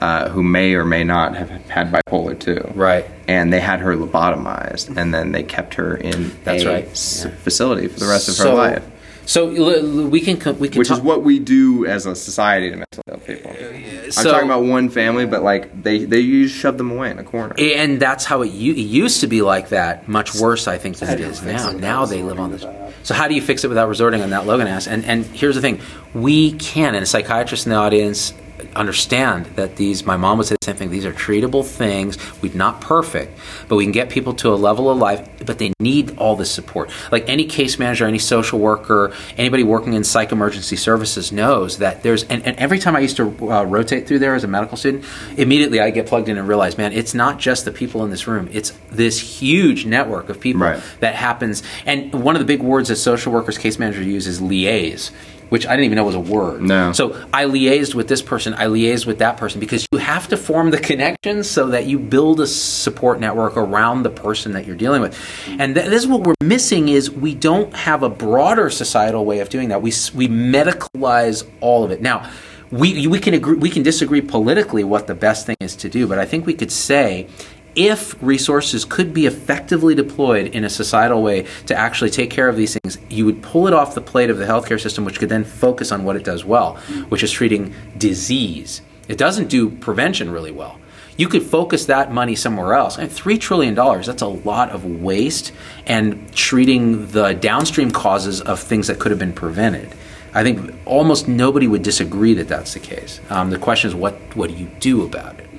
uh, 0.00 0.28
who 0.28 0.42
may 0.42 0.74
or 0.74 0.84
may 0.84 1.02
not 1.02 1.34
have 1.36 1.50
had 1.68 1.90
bipolar 1.92 2.38
too. 2.38 2.70
Right. 2.74 3.04
And 3.26 3.52
they 3.52 3.60
had 3.60 3.80
her 3.80 3.96
lobotomized, 3.96 4.96
and 4.96 5.12
then 5.12 5.32
they 5.32 5.42
kept 5.42 5.74
her 5.74 5.96
in 5.96 6.32
That's 6.44 6.62
a 6.64 6.68
right. 6.68 6.88
s- 6.90 7.24
Yeah. 7.24 7.34
facility 7.36 7.88
for 7.88 7.98
the 8.00 8.06
rest 8.06 8.28
of 8.28 8.36
her 8.38 8.54
life. 8.54 8.84
So 9.24 9.48
l- 9.50 9.70
l- 10.00 10.08
we 10.08 10.20
can 10.20 10.36
co- 10.38 10.52
we 10.52 10.68
can 10.68 10.78
Which 10.78 10.90
is 10.90 11.00
what 11.00 11.22
we 11.22 11.38
do 11.38 11.86
as 11.86 12.06
a 12.06 12.14
society 12.16 12.70
to 12.70 12.76
mentally 12.76 13.02
ill 13.08 13.18
people. 13.18 13.54
Oh, 13.56 13.74
I'm 14.16 14.24
talking 14.24 14.46
about 14.46 14.64
one 14.64 14.88
family, 14.88 15.26
but 15.26 15.42
like 15.42 15.82
they 15.82 16.04
they 16.04 16.22
just 16.24 16.54
shove 16.54 16.76
them 16.76 16.90
away 16.90 17.10
in 17.10 17.18
a 17.18 17.24
corner. 17.24 17.54
and 17.58 17.98
that's 18.00 18.24
how 18.24 18.42
it, 18.42 18.50
u- 18.52 18.72
it 18.72 18.78
used 18.78 19.20
to 19.20 19.26
be 19.28 19.40
like 19.42 19.68
that. 19.70 20.08
Much 20.08 20.34
worse, 20.34 20.66
I 20.68 20.76
think, 20.78 20.96
than 20.96 21.08
How 21.08 21.14
it 21.14 21.18
do 21.18 21.22
you 21.24 21.28
is 21.30 21.40
fix 21.40 21.62
now. 21.64 21.70
it 21.70 21.78
Now 21.80 22.04
they 22.06 22.22
live 22.22 22.40
on 22.40 22.50
this. 22.50 22.60
resorting 22.62 22.80
to 22.80 22.92
that? 22.96 23.06
So 23.06 23.14
how 23.14 23.28
do 23.28 23.34
you 23.34 23.42
fix 23.42 23.64
it 23.64 23.68
without 23.68 23.88
resorting 23.88 24.22
on 24.22 24.30
that 24.30 24.46
Logan 24.46 24.66
ass? 24.66 24.86
And 24.86 25.04
and 25.04 25.24
here's 25.24 25.54
the 25.54 25.60
thing: 25.60 25.80
we 26.14 26.52
can, 26.52 26.94
and 26.94 27.06
psychiatrists 27.06 27.64
in 27.66 27.70
the 27.70 27.76
audience 27.76 28.32
understand 28.74 29.46
that 29.56 29.76
these. 29.76 30.04
My 30.04 30.16
mom 30.16 30.38
would 30.38 30.46
say 30.46 30.56
the 30.60 30.64
same 30.64 30.76
thing. 30.76 30.90
These 30.90 31.04
are 31.04 31.12
treatable 31.12 31.64
things. 31.64 32.18
We're 32.42 32.54
not 32.54 32.80
perfect, 32.80 33.38
but 33.68 33.76
we 33.76 33.84
can 33.84 33.92
get 33.92 34.10
people 34.10 34.34
to 34.34 34.48
a 34.52 34.56
level 34.56 34.90
of 34.90 34.98
life. 34.98 35.28
But 35.44 35.58
they 35.58 35.72
need 35.80 36.16
all 36.18 36.36
this 36.36 36.50
support. 36.50 36.90
Like 37.10 37.28
any 37.28 37.44
case 37.46 37.78
manager, 37.78 38.06
any 38.06 38.18
social 38.18 38.58
worker, 38.58 39.12
anybody 39.36 39.62
working 39.62 39.94
in 39.94 40.04
psych 40.04 40.32
emergency 40.32 40.76
services 40.76 41.32
knows 41.32 41.78
that 41.78 42.02
there's. 42.02 42.24
And, 42.24 42.44
and 42.46 42.56
every 42.58 42.78
time 42.78 42.96
I 42.96 43.00
used 43.00 43.16
to 43.16 43.50
uh, 43.50 43.64
rotate 43.64 44.06
through 44.06 44.20
there 44.20 44.34
as 44.34 44.44
a 44.44 44.48
medical 44.48 44.76
student, 44.76 45.04
immediately 45.36 45.80
I 45.80 45.90
get 45.90 46.06
plugged 46.06 46.28
in 46.28 46.38
and 46.38 46.46
realize, 46.48 46.78
man, 46.78 46.92
it's 46.92 47.14
not 47.14 47.38
just 47.38 47.64
the 47.64 47.72
people 47.72 48.04
in 48.04 48.10
this 48.10 48.26
room. 48.26 48.48
It's 48.52 48.72
this 48.90 49.18
huge 49.18 49.86
network 49.86 50.28
of 50.28 50.40
people 50.40 50.62
Right. 50.62 50.82
that 51.00 51.14
happens. 51.14 51.62
And 51.86 52.12
one 52.12 52.36
of 52.36 52.40
the 52.40 52.46
big 52.46 52.62
words 52.62 52.88
that 52.88 52.96
social 52.96 53.32
workers, 53.32 53.58
case 53.58 53.78
managers 53.78 54.06
use 54.06 54.26
is 54.26 54.40
liaise, 54.40 55.10
which 55.52 55.66
I 55.66 55.72
didn't 55.72 55.84
even 55.84 55.96
know 55.96 56.04
was 56.04 56.14
a 56.14 56.20
word. 56.20 56.62
No. 56.62 56.92
So 56.92 57.14
I 57.30 57.44
liaised 57.44 57.94
with 57.94 58.08
this 58.08 58.22
person, 58.22 58.54
I 58.54 58.68
liaised 58.68 59.04
with 59.04 59.18
that 59.18 59.36
person 59.36 59.60
because 59.60 59.86
you 59.92 59.98
have 59.98 60.26
to 60.28 60.38
form 60.38 60.70
the 60.70 60.78
connections 60.78 61.50
so 61.50 61.66
that 61.66 61.84
you 61.84 61.98
build 61.98 62.40
a 62.40 62.46
support 62.46 63.20
network 63.20 63.58
around 63.58 64.02
the 64.02 64.08
person 64.08 64.52
that 64.52 64.66
you're 64.66 64.76
dealing 64.76 65.02
with. 65.02 65.14
And 65.58 65.74
th- 65.74 65.90
this 65.90 66.04
is 66.04 66.08
what 66.08 66.22
we're 66.22 66.32
missing 66.42 66.88
is 66.88 67.10
we 67.10 67.34
don't 67.34 67.70
have 67.74 68.02
a 68.02 68.08
broader 68.08 68.70
societal 68.70 69.26
way 69.26 69.40
of 69.40 69.50
doing 69.50 69.68
that. 69.68 69.82
We 69.82 69.92
we 70.14 70.26
medicalize 70.26 71.46
all 71.60 71.84
of 71.84 71.90
it. 71.90 72.00
Now, 72.00 72.30
we 72.70 73.06
we 73.06 73.20
can 73.20 73.34
agree 73.34 73.56
we 73.56 73.68
can 73.68 73.82
disagree 73.82 74.22
politically 74.22 74.84
what 74.84 75.06
the 75.06 75.14
best 75.14 75.44
thing 75.44 75.56
is 75.60 75.76
to 75.76 75.90
do, 75.90 76.06
but 76.06 76.18
I 76.18 76.24
think 76.24 76.46
we 76.46 76.54
could 76.54 76.72
say 76.72 77.28
if 77.74 78.20
resources 78.22 78.84
could 78.84 79.14
be 79.14 79.26
effectively 79.26 79.94
deployed 79.94 80.48
in 80.48 80.64
a 80.64 80.70
societal 80.70 81.22
way 81.22 81.46
to 81.66 81.74
actually 81.74 82.10
take 82.10 82.30
care 82.30 82.48
of 82.48 82.56
these 82.56 82.76
things, 82.76 82.98
you 83.08 83.24
would 83.24 83.42
pull 83.42 83.66
it 83.66 83.72
off 83.72 83.94
the 83.94 84.00
plate 84.00 84.30
of 84.30 84.38
the 84.38 84.44
healthcare 84.44 84.80
system, 84.80 85.04
which 85.04 85.18
could 85.18 85.28
then 85.28 85.44
focus 85.44 85.92
on 85.92 86.04
what 86.04 86.16
it 86.16 86.24
does 86.24 86.44
well, 86.44 86.76
which 87.08 87.22
is 87.22 87.30
treating 87.30 87.74
disease. 87.96 88.82
It 89.08 89.18
doesn't 89.18 89.48
do 89.48 89.70
prevention 89.70 90.30
really 90.30 90.52
well. 90.52 90.78
You 91.16 91.28
could 91.28 91.42
focus 91.42 91.86
that 91.86 92.12
money 92.12 92.34
somewhere 92.34 92.74
else. 92.74 92.96
And 92.96 93.10
$3 93.10 93.38
trillion, 93.38 93.74
that's 93.74 94.22
a 94.22 94.26
lot 94.26 94.70
of 94.70 94.84
waste 94.84 95.52
and 95.86 96.32
treating 96.34 97.08
the 97.08 97.34
downstream 97.34 97.90
causes 97.90 98.40
of 98.40 98.60
things 98.60 98.86
that 98.86 98.98
could 98.98 99.10
have 99.10 99.18
been 99.18 99.34
prevented. 99.34 99.94
I 100.34 100.42
think 100.42 100.74
almost 100.86 101.28
nobody 101.28 101.68
would 101.68 101.82
disagree 101.82 102.32
that 102.34 102.48
that's 102.48 102.72
the 102.72 102.80
case. 102.80 103.20
Um, 103.28 103.50
the 103.50 103.58
question 103.58 103.88
is, 103.88 103.94
what, 103.94 104.14
what 104.34 104.48
do 104.48 104.56
you 104.56 104.70
do 104.80 105.04
about 105.04 105.38
it? 105.38 105.51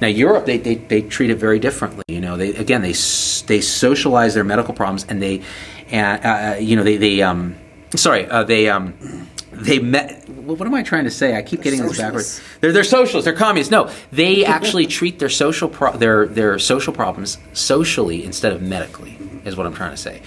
Now, 0.00 0.06
Europe, 0.06 0.46
they, 0.46 0.58
they, 0.58 0.76
they 0.76 1.02
treat 1.02 1.30
it 1.30 1.36
very 1.36 1.58
differently. 1.58 2.04
You 2.08 2.20
know, 2.20 2.36
they 2.36 2.54
again 2.54 2.82
they 2.82 2.92
they 2.92 3.60
socialize 3.60 4.34
their 4.34 4.44
medical 4.44 4.74
problems 4.74 5.04
and 5.08 5.20
they, 5.22 5.42
uh, 5.92 5.96
uh, 5.96 6.56
you 6.60 6.76
know, 6.76 6.82
they 6.84 6.96
they 6.96 7.22
um, 7.22 7.56
sorry, 7.94 8.26
uh, 8.26 8.44
they 8.44 8.68
um, 8.68 8.94
they 9.52 9.78
met. 9.78 10.28
What 10.28 10.66
am 10.66 10.74
I 10.74 10.82
trying 10.82 11.04
to 11.04 11.10
say? 11.10 11.36
I 11.36 11.42
keep 11.42 11.62
getting 11.62 11.82
this 11.82 11.98
backwards. 11.98 12.40
They're 12.60 12.72
they're 12.72 12.84
socialists. 12.84 13.24
They're 13.24 13.34
communists. 13.34 13.70
No, 13.70 13.90
they 14.12 14.44
actually 14.56 14.86
treat 14.86 15.18
their 15.18 15.28
social 15.28 15.68
pro- 15.68 15.96
their 15.96 16.26
their 16.26 16.58
social 16.58 16.92
problems 16.92 17.38
socially 17.52 18.24
instead 18.24 18.52
of 18.52 18.62
medically. 18.62 19.18
Is 19.44 19.56
what 19.56 19.66
I'm 19.66 19.74
trying 19.74 19.92
to 19.92 19.96
say. 19.96 20.22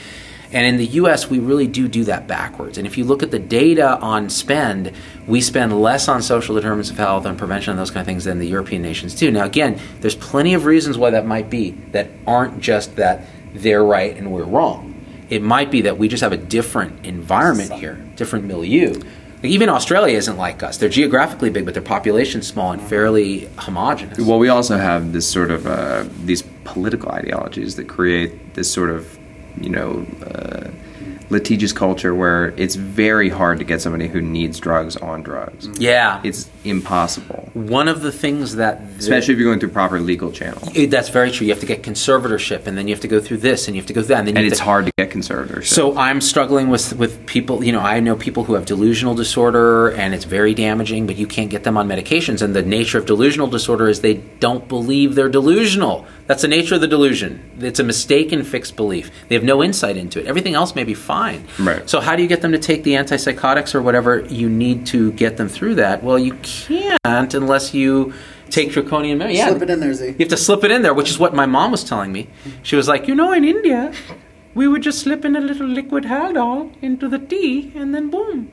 And 0.54 0.66
in 0.66 0.78
the 0.78 0.86
U.S., 0.88 1.30
we 1.30 1.40
really 1.40 1.68
do 1.68 1.88
do 1.88 2.04
that 2.06 2.28
backwards. 2.28 2.78
And 2.78 2.86
if 2.86 2.98
you 2.98 3.06
look 3.06 3.24
at 3.24 3.32
the 3.32 3.40
data 3.40 3.98
on 4.00 4.30
spend, 4.30 4.92
we 5.26 5.40
spend 5.42 5.80
less 5.82 6.08
on 6.08 6.22
social 6.22 6.56
determinants 6.56 6.90
of 6.90 6.98
health 6.98 7.26
and 7.26 7.38
prevention 7.38 7.72
and 7.72 7.80
those 7.80 7.92
kind 7.92 8.02
of 8.02 8.08
things 8.08 8.26
than 8.26 8.40
the 8.40 8.48
European 8.48 8.82
nations 8.82 9.16
do. 9.16 9.32
Now, 9.32 9.46
again, 9.46 9.80
there's 10.02 10.16
plenty 10.16 10.54
of 10.54 10.66
reasons 10.66 10.98
why 10.98 11.12
that 11.12 11.26
might 11.26 11.50
be 11.50 11.72
that 11.92 12.10
aren't 12.28 12.60
just 12.60 12.98
that 12.98 13.26
they're 13.54 13.84
right 13.84 14.16
and 14.16 14.32
we're 14.32 14.44
wrong. 14.44 14.92
It 15.30 15.42
might 15.42 15.72
be 15.72 15.82
that 15.82 15.98
we 15.98 16.10
just 16.10 16.22
have 16.22 16.34
a 16.34 16.38
different 16.38 17.06
environment 17.06 17.72
here, 17.72 17.96
different 18.18 18.46
milieu. 18.46 19.02
Like 19.42 19.52
even 19.52 19.70
Australia 19.70 20.18
isn't 20.18 20.38
like 20.38 20.62
us. 20.62 20.78
They're 20.78 20.90
geographically 20.90 21.50
big, 21.50 21.66
but 21.66 21.74
their 21.74 21.82
population's 21.82 22.48
small 22.48 22.74
and 22.74 22.82
fairly 22.82 23.50
homogenous. 23.58 24.20
Well, 24.20 24.38
we 24.38 24.50
also 24.50 24.78
have 24.78 25.14
this 25.14 25.28
sort 25.28 25.50
of 25.50 25.66
uh, 25.66 26.06
these 26.24 26.44
political 26.64 27.12
ideologies 27.12 27.76
that 27.78 27.88
create 27.88 28.54
this 28.54 28.72
sort 28.72 28.92
of, 28.92 29.18
you 29.60 29.70
know, 29.70 30.06
uh, 30.26 30.70
litigious 31.30 31.72
culture 31.72 32.14
where 32.14 32.54
it's 32.58 32.76
very 32.76 33.30
hard 33.30 33.58
to 33.58 33.64
get 33.64 33.82
somebody 33.82 34.06
who 34.10 34.20
needs 34.20 34.60
drugs 34.60 34.98
on 34.98 35.24
drugs. 35.24 35.70
yeah, 35.80 36.20
It's 36.26 36.50
impossible, 36.66 37.50
one 37.54 37.88
of 37.88 38.02
the 38.02 38.12
things 38.12 38.56
that 38.58 38.82
especially 39.00 39.34
if 39.34 39.40
you're 39.40 39.48
going 39.50 39.60
through 39.60 39.70
proper 39.70 40.00
legal 40.02 40.32
channels. 40.32 40.70
It- 40.76 40.92
that's 40.92 41.08
very 41.08 41.32
true. 41.32 41.48
You 41.48 41.54
have 41.54 41.62
to 41.62 41.66
get 41.66 41.84
conservatorship, 41.84 42.68
and 42.68 42.78
then 42.78 42.88
you 42.90 42.94
have 42.94 43.00
to 43.02 43.08
go 43.08 43.22
through 43.22 43.38
this, 43.38 43.68
and 43.68 43.76
you 43.78 43.82
have 43.82 43.88
to 43.88 43.94
go 43.94 44.02
through 44.02 44.16
that, 44.16 44.28
and 44.28 44.38
And 44.38 44.46
it's 44.46 44.58
to- 44.58 44.64
hard 44.66 44.86
to 44.88 44.92
get 44.98 45.10
conservatorship. 45.10 45.68
So 45.68 45.98
I'm 45.98 46.20
struggling 46.20 46.68
with 46.70 46.98
with 46.98 47.26
people. 47.26 47.64
You 47.64 47.72
know, 47.72 47.80
I 47.80 48.02
know 48.02 48.16
people 48.16 48.44
who 48.44 48.54
have 48.56 48.66
delusional 48.66 49.16
disorder, 49.16 49.88
and 49.90 50.14
it's 50.14 50.26
very 50.26 50.54
damaging. 50.54 51.08
But 51.08 51.18
you 51.18 51.28
can't 51.28 51.50
get 51.50 51.64
them 51.64 51.78
on 51.78 51.88
medications. 51.88 52.42
And 52.42 52.54
the 52.54 52.62
nature 52.62 52.98
of 52.98 53.06
delusional 53.06 53.48
disorder 53.48 53.88
is 53.88 54.02
they 54.02 54.16
don't 54.42 54.68
believe 54.68 55.16
they're 55.16 55.30
delusional. 55.30 56.06
That's 56.32 56.44
the 56.44 56.48
nature 56.48 56.76
of 56.76 56.80
the 56.80 56.88
delusion. 56.88 57.44
It's 57.60 57.82
a 57.82 57.84
mistaken 57.84 58.46
fixed 58.46 58.78
belief. 58.78 59.12
They 59.28 59.36
have 59.36 59.44
no 59.44 59.62
insight 59.62 59.98
into 59.98 60.18
it. 60.18 60.28
Everything 60.28 60.54
else 60.54 60.76
may 60.76 60.86
be 60.86 60.94
fine. 60.94 61.46
Right. 61.60 61.90
So 61.90 62.00
how 62.00 62.16
do 62.16 62.22
you 62.24 62.30
get 62.30 62.42
them 62.42 62.54
to 62.54 62.58
take 62.58 62.86
the 62.86 62.94
antipsychotics 62.94 63.76
or 63.76 63.82
whatever 63.82 64.22
you 64.30 64.48
need 64.50 64.86
to 64.94 65.12
get 65.12 65.36
them 65.36 65.50
through 65.50 65.76
that? 65.76 66.02
Well, 66.02 66.18
you 66.18 66.36
can't 66.36 67.34
unless 67.34 67.74
you 67.74 68.14
take 68.50 68.72
draconian 68.72 69.18
measures. 69.18 69.40
Yeah, 69.40 69.50
Slip 69.50 69.64
it 69.64 69.70
in 69.72 69.82
there, 69.82 69.94
Z. 69.94 70.06
you 70.06 70.16
have 70.20 70.30
to 70.30 70.38
slip 70.38 70.64
it 70.64 70.72
in 70.72 70.84
there, 70.84 70.94
which 70.94 71.10
is 71.10 71.20
what 71.20 71.34
my 71.34 71.46
mom 71.46 71.70
was 71.70 71.84
telling 71.84 72.14
me. 72.14 72.30
She 72.64 72.78
was 72.78 72.88
like, 72.88 73.10
you 73.10 73.14
know, 73.14 73.34
in 73.34 73.44
India, 73.44 73.92
we 74.56 74.70
would 74.70 74.84
just 74.84 75.00
slip 75.00 75.26
in 75.26 75.36
a 75.36 75.42
little 75.42 75.68
liquid 75.68 76.06
Haldol 76.06 76.72
into 76.82 77.10
the 77.10 77.20
tea, 77.20 77.74
and 77.76 77.94
then 77.94 78.10
boom. 78.10 78.50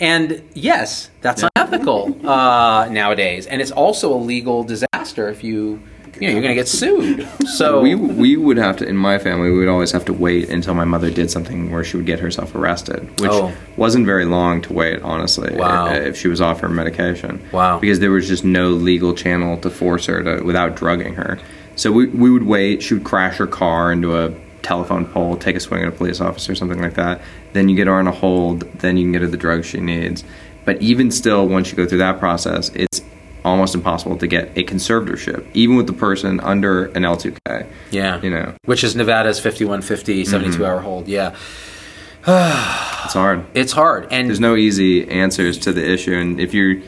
And 0.00 0.42
yes, 0.54 1.10
that's 1.20 1.44
unethical 1.54 2.28
uh, 2.28 2.88
nowadays, 2.90 3.46
and 3.46 3.62
it's 3.62 3.70
also 3.70 4.12
a 4.12 4.18
legal 4.18 4.64
disaster 4.64 5.28
if 5.28 5.44
you, 5.44 5.80
you 6.20 6.28
know, 6.28 6.32
you're 6.32 6.42
going 6.42 6.54
to 6.54 6.60
get 6.60 6.68
sued. 6.68 7.28
So 7.54 7.80
we 7.80 7.94
we 7.94 8.36
would 8.36 8.56
have 8.56 8.76
to 8.78 8.88
in 8.88 8.96
my 8.96 9.18
family 9.18 9.50
we 9.50 9.58
would 9.58 9.68
always 9.68 9.92
have 9.92 10.04
to 10.06 10.12
wait 10.12 10.48
until 10.48 10.74
my 10.74 10.84
mother 10.84 11.08
did 11.10 11.30
something 11.30 11.70
where 11.70 11.84
she 11.84 11.96
would 11.96 12.06
get 12.06 12.18
herself 12.18 12.52
arrested 12.54 13.08
which 13.20 13.30
Oh. 13.30 13.52
wasn't 13.76 14.06
very 14.06 14.24
long 14.24 14.60
to 14.62 14.72
wait 14.72 15.00
honestly 15.02 15.54
Wow. 15.54 15.92
if 15.92 16.16
she 16.16 16.26
was 16.26 16.40
off 16.40 16.58
her 16.60 16.68
medication 16.68 17.40
Wow. 17.52 17.78
because 17.78 18.00
there 18.00 18.10
was 18.10 18.26
just 18.26 18.44
no 18.44 18.70
legal 18.70 19.14
channel 19.14 19.56
to 19.58 19.70
force 19.70 20.06
her 20.06 20.22
to 20.24 20.42
without 20.44 20.74
drugging 20.74 21.14
her 21.14 21.38
so 21.76 21.92
we, 21.92 22.06
we 22.08 22.28
would 22.30 22.42
wait 22.44 22.82
she 22.82 22.94
would 22.94 23.04
crash 23.04 23.36
her 23.36 23.46
car 23.46 23.92
into 23.92 24.16
a 24.18 24.32
telephone 24.62 25.04
pole 25.06 25.36
take 25.36 25.54
a 25.54 25.60
swing 25.60 25.82
at 25.82 25.88
a 25.88 25.92
police 25.92 26.20
officer 26.20 26.54
something 26.56 26.80
like 26.82 26.94
that 26.94 27.20
then 27.52 27.68
you 27.68 27.76
get 27.76 27.86
her 27.86 27.94
on 27.94 28.08
a 28.08 28.12
hold 28.12 28.62
then 28.80 28.96
you 28.96 29.04
can 29.04 29.12
get 29.12 29.20
her 29.22 29.28
the 29.28 29.36
drugs 29.36 29.66
she 29.66 29.78
needs 29.78 30.24
but 30.64 30.80
even 30.82 31.10
still 31.12 31.46
once 31.46 31.70
you 31.70 31.76
go 31.76 31.86
through 31.86 31.98
that 31.98 32.18
process 32.18 32.70
it's 32.70 33.00
almost 33.44 33.74
impossible 33.74 34.16
to 34.16 34.26
get 34.26 34.50
a 34.56 34.64
conservatorship 34.64 35.46
even 35.54 35.76
with 35.76 35.86
the 35.86 35.92
person 35.92 36.40
under 36.40 36.86
an 36.86 37.02
L2K 37.02 37.66
yeah, 37.90 38.20
you 38.20 38.30
know. 38.30 38.54
Which 38.64 38.84
is 38.84 38.96
Nevada's 38.96 39.38
5150, 39.38 40.22
mm-hmm. 40.22 40.30
72 40.30 40.64
hour 40.64 40.80
hold. 40.80 41.08
Yeah, 41.08 41.30
it's 42.26 43.14
hard. 43.14 43.44
It's 43.54 43.72
hard, 43.72 44.08
and 44.10 44.28
there's 44.28 44.40
no 44.40 44.56
easy 44.56 45.08
answers 45.08 45.58
to 45.58 45.72
the 45.72 45.88
issue 45.88 46.14
and 46.14 46.40
if 46.40 46.54
you're 46.54 46.82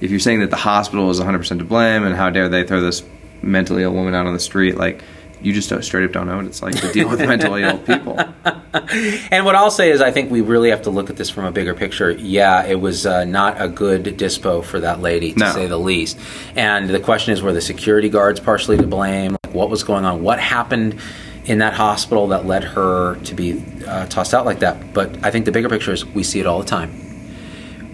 if 0.00 0.10
you're 0.10 0.20
saying 0.20 0.40
that 0.40 0.50
the 0.50 0.56
hospital 0.56 1.10
is 1.10 1.20
100% 1.20 1.58
to 1.58 1.64
blame 1.64 2.04
and 2.04 2.16
how 2.16 2.30
dare 2.30 2.48
they 2.48 2.64
throw 2.64 2.80
this 2.80 3.02
mentally 3.42 3.82
ill 3.82 3.92
woman 3.92 4.14
out 4.14 4.26
on 4.26 4.32
the 4.32 4.40
street 4.40 4.78
like 4.78 5.04
you 5.42 5.52
just 5.52 5.70
don't, 5.70 5.82
straight 5.82 6.04
up 6.04 6.12
don't 6.12 6.26
know 6.26 6.36
what 6.36 6.46
it's 6.46 6.62
like 6.62 6.74
to 6.80 6.92
deal 6.92 7.08
with 7.08 7.20
mentally 7.20 7.62
ill 7.62 7.78
people 7.78 8.18
And 9.30 9.44
what 9.44 9.54
I'll 9.54 9.70
say 9.70 9.90
is, 9.90 10.00
I 10.00 10.10
think 10.10 10.30
we 10.30 10.40
really 10.40 10.70
have 10.70 10.82
to 10.82 10.90
look 10.90 11.10
at 11.10 11.16
this 11.16 11.28
from 11.30 11.44
a 11.44 11.52
bigger 11.52 11.74
picture. 11.74 12.10
Yeah, 12.12 12.64
it 12.64 12.80
was 12.80 13.06
uh, 13.06 13.24
not 13.24 13.60
a 13.60 13.68
good 13.68 14.04
dispo 14.04 14.64
for 14.64 14.80
that 14.80 15.00
lady, 15.00 15.32
to 15.32 15.38
No. 15.38 15.52
say 15.52 15.66
the 15.66 15.78
least. 15.78 16.18
And 16.56 16.88
the 16.88 17.00
question 17.00 17.32
is, 17.32 17.42
were 17.42 17.52
the 17.52 17.60
security 17.60 18.08
guards 18.08 18.40
partially 18.40 18.76
to 18.76 18.86
blame? 18.86 19.32
Like, 19.44 19.54
what 19.54 19.70
was 19.70 19.82
going 19.84 20.04
on? 20.04 20.22
What 20.22 20.38
happened 20.40 20.98
in 21.44 21.58
that 21.58 21.74
hospital 21.74 22.28
that 22.28 22.46
led 22.46 22.64
her 22.64 23.16
to 23.16 23.34
be 23.34 23.62
uh, 23.86 24.06
tossed 24.06 24.34
out 24.34 24.44
like 24.46 24.60
that? 24.60 24.92
But 24.92 25.24
I 25.24 25.30
think 25.30 25.44
the 25.46 25.52
bigger 25.52 25.68
picture 25.68 25.92
is, 25.92 26.04
we 26.04 26.22
see 26.22 26.40
it 26.40 26.46
all 26.46 26.60
the 26.60 26.66
time 26.66 26.90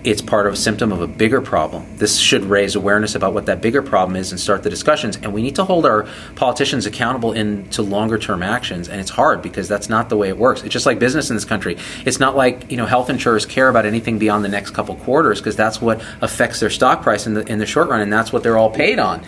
it's 0.06 0.22
part 0.22 0.46
of 0.46 0.52
a 0.52 0.56
symptom 0.56 0.92
of 0.92 1.00
a 1.00 1.08
bigger 1.08 1.40
problem. 1.40 1.84
This 1.96 2.16
should 2.16 2.44
raise 2.44 2.76
awareness 2.76 3.16
about 3.16 3.34
what 3.34 3.46
that 3.46 3.60
bigger 3.60 3.82
problem 3.82 4.14
is 4.14 4.30
and 4.30 4.40
start 4.40 4.62
the 4.62 4.70
discussions. 4.70 5.16
And 5.16 5.32
we 5.34 5.42
need 5.42 5.56
to 5.56 5.64
hold 5.64 5.84
our 5.84 6.06
politicians 6.36 6.86
accountable 6.86 7.32
into 7.32 7.82
longer 7.82 8.16
term 8.16 8.40
actions. 8.40 8.88
And 8.88 9.00
it's 9.00 9.10
hard 9.10 9.42
because 9.42 9.66
that's 9.66 9.88
not 9.88 10.08
the 10.08 10.16
way 10.16 10.28
it 10.28 10.38
works. 10.38 10.62
It's 10.62 10.72
just 10.72 10.86
like 10.86 11.00
business 11.00 11.28
in 11.28 11.34
this 11.34 11.44
country. 11.44 11.76
It's 12.04 12.20
not 12.20 12.36
like 12.36 12.70
you 12.70 12.76
know 12.76 12.86
health 12.86 13.10
insurers 13.10 13.44
care 13.44 13.68
about 13.68 13.84
anything 13.84 14.20
beyond 14.20 14.44
the 14.44 14.48
next 14.48 14.70
couple 14.70 14.94
quarters 14.94 15.40
because 15.40 15.56
that's 15.56 15.80
what 15.80 16.00
affects 16.20 16.60
their 16.60 16.70
stock 16.70 17.02
price 17.02 17.26
in 17.26 17.34
the 17.34 17.44
in 17.50 17.58
the 17.58 17.66
short 17.66 17.88
run, 17.88 18.00
and 18.00 18.12
that's 18.12 18.32
what 18.32 18.44
they're 18.44 18.56
all 18.56 18.70
paid 18.70 19.00
on. 19.00 19.24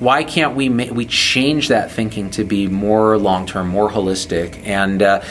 Why 0.00 0.24
can't 0.24 0.56
we 0.56 0.68
ma- 0.68 0.92
we 0.92 1.06
change 1.06 1.68
that 1.68 1.92
thinking 1.92 2.30
to 2.30 2.42
be 2.42 2.66
more 2.66 3.16
long 3.16 3.46
term, 3.46 3.68
more 3.68 3.88
holistic, 3.88 4.66
and 4.66 5.00
uh, 5.02 5.22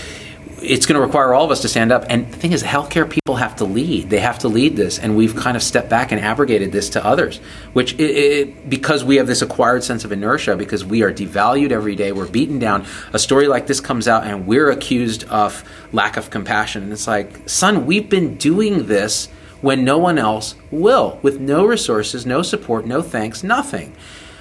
it's 0.66 0.86
going 0.86 1.00
to 1.00 1.06
require 1.06 1.34
all 1.34 1.46
of 1.46 1.52
us 1.52 1.62
to 1.62 1.70
stand 1.70 1.92
up. 1.92 2.06
And 2.10 2.32
the 2.32 2.38
thing 2.38 2.52
is, 2.52 2.64
healthcare 2.64 3.10
people 3.10 3.36
have 3.36 3.56
to 3.58 3.66
lead. 3.66 4.10
They 4.10 4.20
have 4.20 4.40
to 4.40 4.48
lead 4.48 4.76
this, 4.76 5.00
and 5.00 5.16
we've 5.16 5.36
kind 5.36 5.56
of 5.56 5.64
stepped 5.64 5.90
back 5.90 6.12
and 6.12 6.22
abrogated 6.22 6.72
this 6.72 6.90
to 6.92 7.06
others. 7.06 7.38
Which, 7.74 7.94
it, 7.94 8.02
it, 8.02 8.70
because 8.70 9.04
we 9.04 9.18
have 9.18 9.28
this 9.28 9.42
acquired 9.42 9.84
sense 9.84 10.04
of 10.04 10.12
inertia, 10.12 10.56
because 10.56 10.84
we 10.84 11.04
are 11.04 11.12
devalued 11.12 11.72
every 11.72 11.96
day, 11.96 12.12
we're 12.12 12.28
beaten 12.28 12.60
down. 12.60 12.86
A 13.14 13.20
story 13.20 13.48
like 13.48 13.68
this 13.68 13.80
comes 13.80 14.08
out, 14.08 14.26
and 14.26 14.48
we're 14.48 14.70
accused 14.72 15.24
of 15.26 15.64
lack 15.92 16.18
of 16.18 16.30
compassion. 16.30 16.84
And 16.84 16.94
it's 16.94 17.08
like, 17.08 17.48
son, 17.50 17.86
we've 17.86 18.10
been 18.10 18.36
doing 18.36 18.88
this 18.88 19.28
when 19.62 19.84
no 19.84 19.98
one 19.98 20.18
else 20.18 20.56
will, 20.72 21.20
with 21.22 21.40
no 21.40 21.66
resources, 21.66 22.26
no 22.26 22.42
support, 22.42 22.86
no 22.86 23.02
thanks, 23.02 23.44
nothing. 23.44 23.96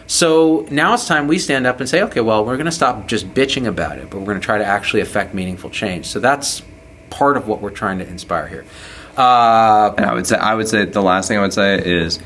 So 0.06 0.66
now 0.70 0.94
it's 0.94 1.06
time 1.06 1.28
we 1.28 1.38
stand 1.38 1.66
up 1.66 1.80
and 1.80 1.88
say, 1.88 2.02
okay, 2.02 2.20
well, 2.20 2.44
we're 2.44 2.56
going 2.56 2.66
to 2.66 2.72
stop 2.72 3.06
just 3.06 3.28
bitching 3.28 3.66
about 3.66 3.98
it, 3.98 4.10
but 4.10 4.18
we're 4.18 4.26
going 4.26 4.40
to 4.40 4.44
try 4.44 4.58
to 4.58 4.64
actually 4.64 5.00
affect 5.00 5.34
meaningful 5.34 5.70
change. 5.70 6.06
So 6.06 6.20
that's 6.20 6.62
part 7.10 7.36
of 7.36 7.48
what 7.48 7.60
we're 7.62 7.70
trying 7.70 7.98
to 7.98 8.06
inspire 8.06 8.46
here. 8.46 8.64
Uh, 9.16 9.94
and 9.96 10.06
I 10.06 10.12
would 10.12 10.26
say 10.26 10.36
I 10.36 10.54
would 10.54 10.68
say 10.68 10.84
the 10.84 11.02
last 11.02 11.28
thing 11.28 11.38
I 11.38 11.40
would 11.40 11.52
say 11.52 11.78
is 11.78 12.18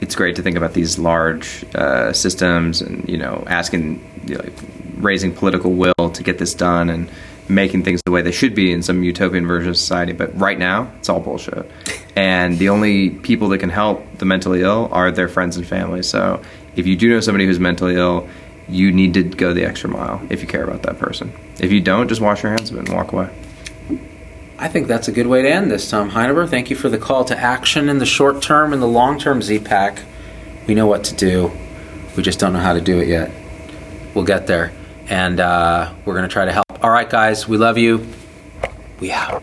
it's 0.00 0.14
great 0.14 0.36
to 0.36 0.42
think 0.42 0.56
about 0.56 0.74
these 0.74 0.98
large 0.98 1.64
uh, 1.74 2.12
systems 2.12 2.82
and 2.82 3.08
you 3.08 3.16
know 3.16 3.44
asking 3.46 4.04
you 4.26 4.36
know, 4.36 4.44
raising 4.96 5.34
political 5.34 5.72
will 5.72 6.10
to 6.12 6.22
get 6.22 6.38
this 6.38 6.52
done 6.54 6.90
and 6.90 7.10
making 7.48 7.82
things 7.82 8.02
the 8.04 8.10
way 8.10 8.22
they 8.22 8.32
should 8.32 8.54
be 8.54 8.72
in 8.72 8.82
some 8.82 9.02
utopian 9.02 9.46
version 9.46 9.70
of 9.70 9.76
society 9.76 10.12
but 10.12 10.38
right 10.38 10.58
now 10.58 10.90
it's 10.98 11.08
all 11.08 11.20
bullshit 11.20 11.70
and 12.16 12.58
the 12.58 12.68
only 12.68 13.10
people 13.10 13.48
that 13.48 13.58
can 13.58 13.70
help 13.70 14.02
the 14.18 14.24
mentally 14.24 14.60
ill 14.62 14.88
are 14.92 15.10
their 15.10 15.28
friends 15.28 15.56
and 15.56 15.66
family 15.66 16.02
so 16.02 16.40
if 16.76 16.86
you 16.86 16.96
do 16.96 17.08
know 17.08 17.20
somebody 17.20 17.46
who's 17.46 17.60
mentally 17.60 17.96
ill 17.96 18.28
you 18.68 18.90
need 18.90 19.14
to 19.14 19.22
go 19.22 19.52
the 19.52 19.64
extra 19.64 19.90
mile 19.90 20.20
if 20.30 20.40
you 20.40 20.48
care 20.48 20.64
about 20.64 20.82
that 20.82 20.98
person 20.98 21.32
if 21.60 21.70
you 21.70 21.80
don't 21.80 22.08
just 22.08 22.20
wash 22.20 22.42
your 22.42 22.50
hands 22.52 22.70
of 22.70 22.76
it 22.76 22.80
and 22.80 22.94
walk 22.94 23.12
away 23.12 23.28
I 24.56 24.68
think 24.68 24.86
that's 24.86 25.08
a 25.08 25.12
good 25.12 25.26
way 25.26 25.42
to 25.42 25.50
end 25.50 25.70
this, 25.70 25.90
Tom 25.90 26.12
Heineber. 26.12 26.48
Thank 26.48 26.70
you 26.70 26.76
for 26.76 26.88
the 26.88 26.96
call 26.96 27.24
to 27.24 27.36
action 27.36 27.88
in 27.88 27.98
the 27.98 28.06
short 28.06 28.40
term 28.40 28.72
and 28.72 28.80
the 28.80 28.86
long 28.86 29.18
term, 29.18 29.42
Z-Pack. 29.42 29.98
We 30.68 30.74
know 30.74 30.86
what 30.86 31.04
to 31.04 31.14
do. 31.14 31.50
We 32.16 32.22
just 32.22 32.38
don't 32.38 32.52
know 32.52 32.60
how 32.60 32.72
to 32.72 32.80
do 32.80 33.00
it 33.00 33.08
yet. 33.08 33.32
We'll 34.14 34.24
get 34.24 34.46
there. 34.46 34.72
And 35.08 35.40
uh, 35.40 35.92
we're 36.04 36.14
going 36.14 36.28
to 36.28 36.32
try 36.32 36.44
to 36.44 36.52
help. 36.52 36.64
All 36.82 36.90
right, 36.90 37.10
guys, 37.10 37.48
we 37.48 37.58
love 37.58 37.78
you. 37.78 38.06
We 39.00 39.10
out. 39.10 39.42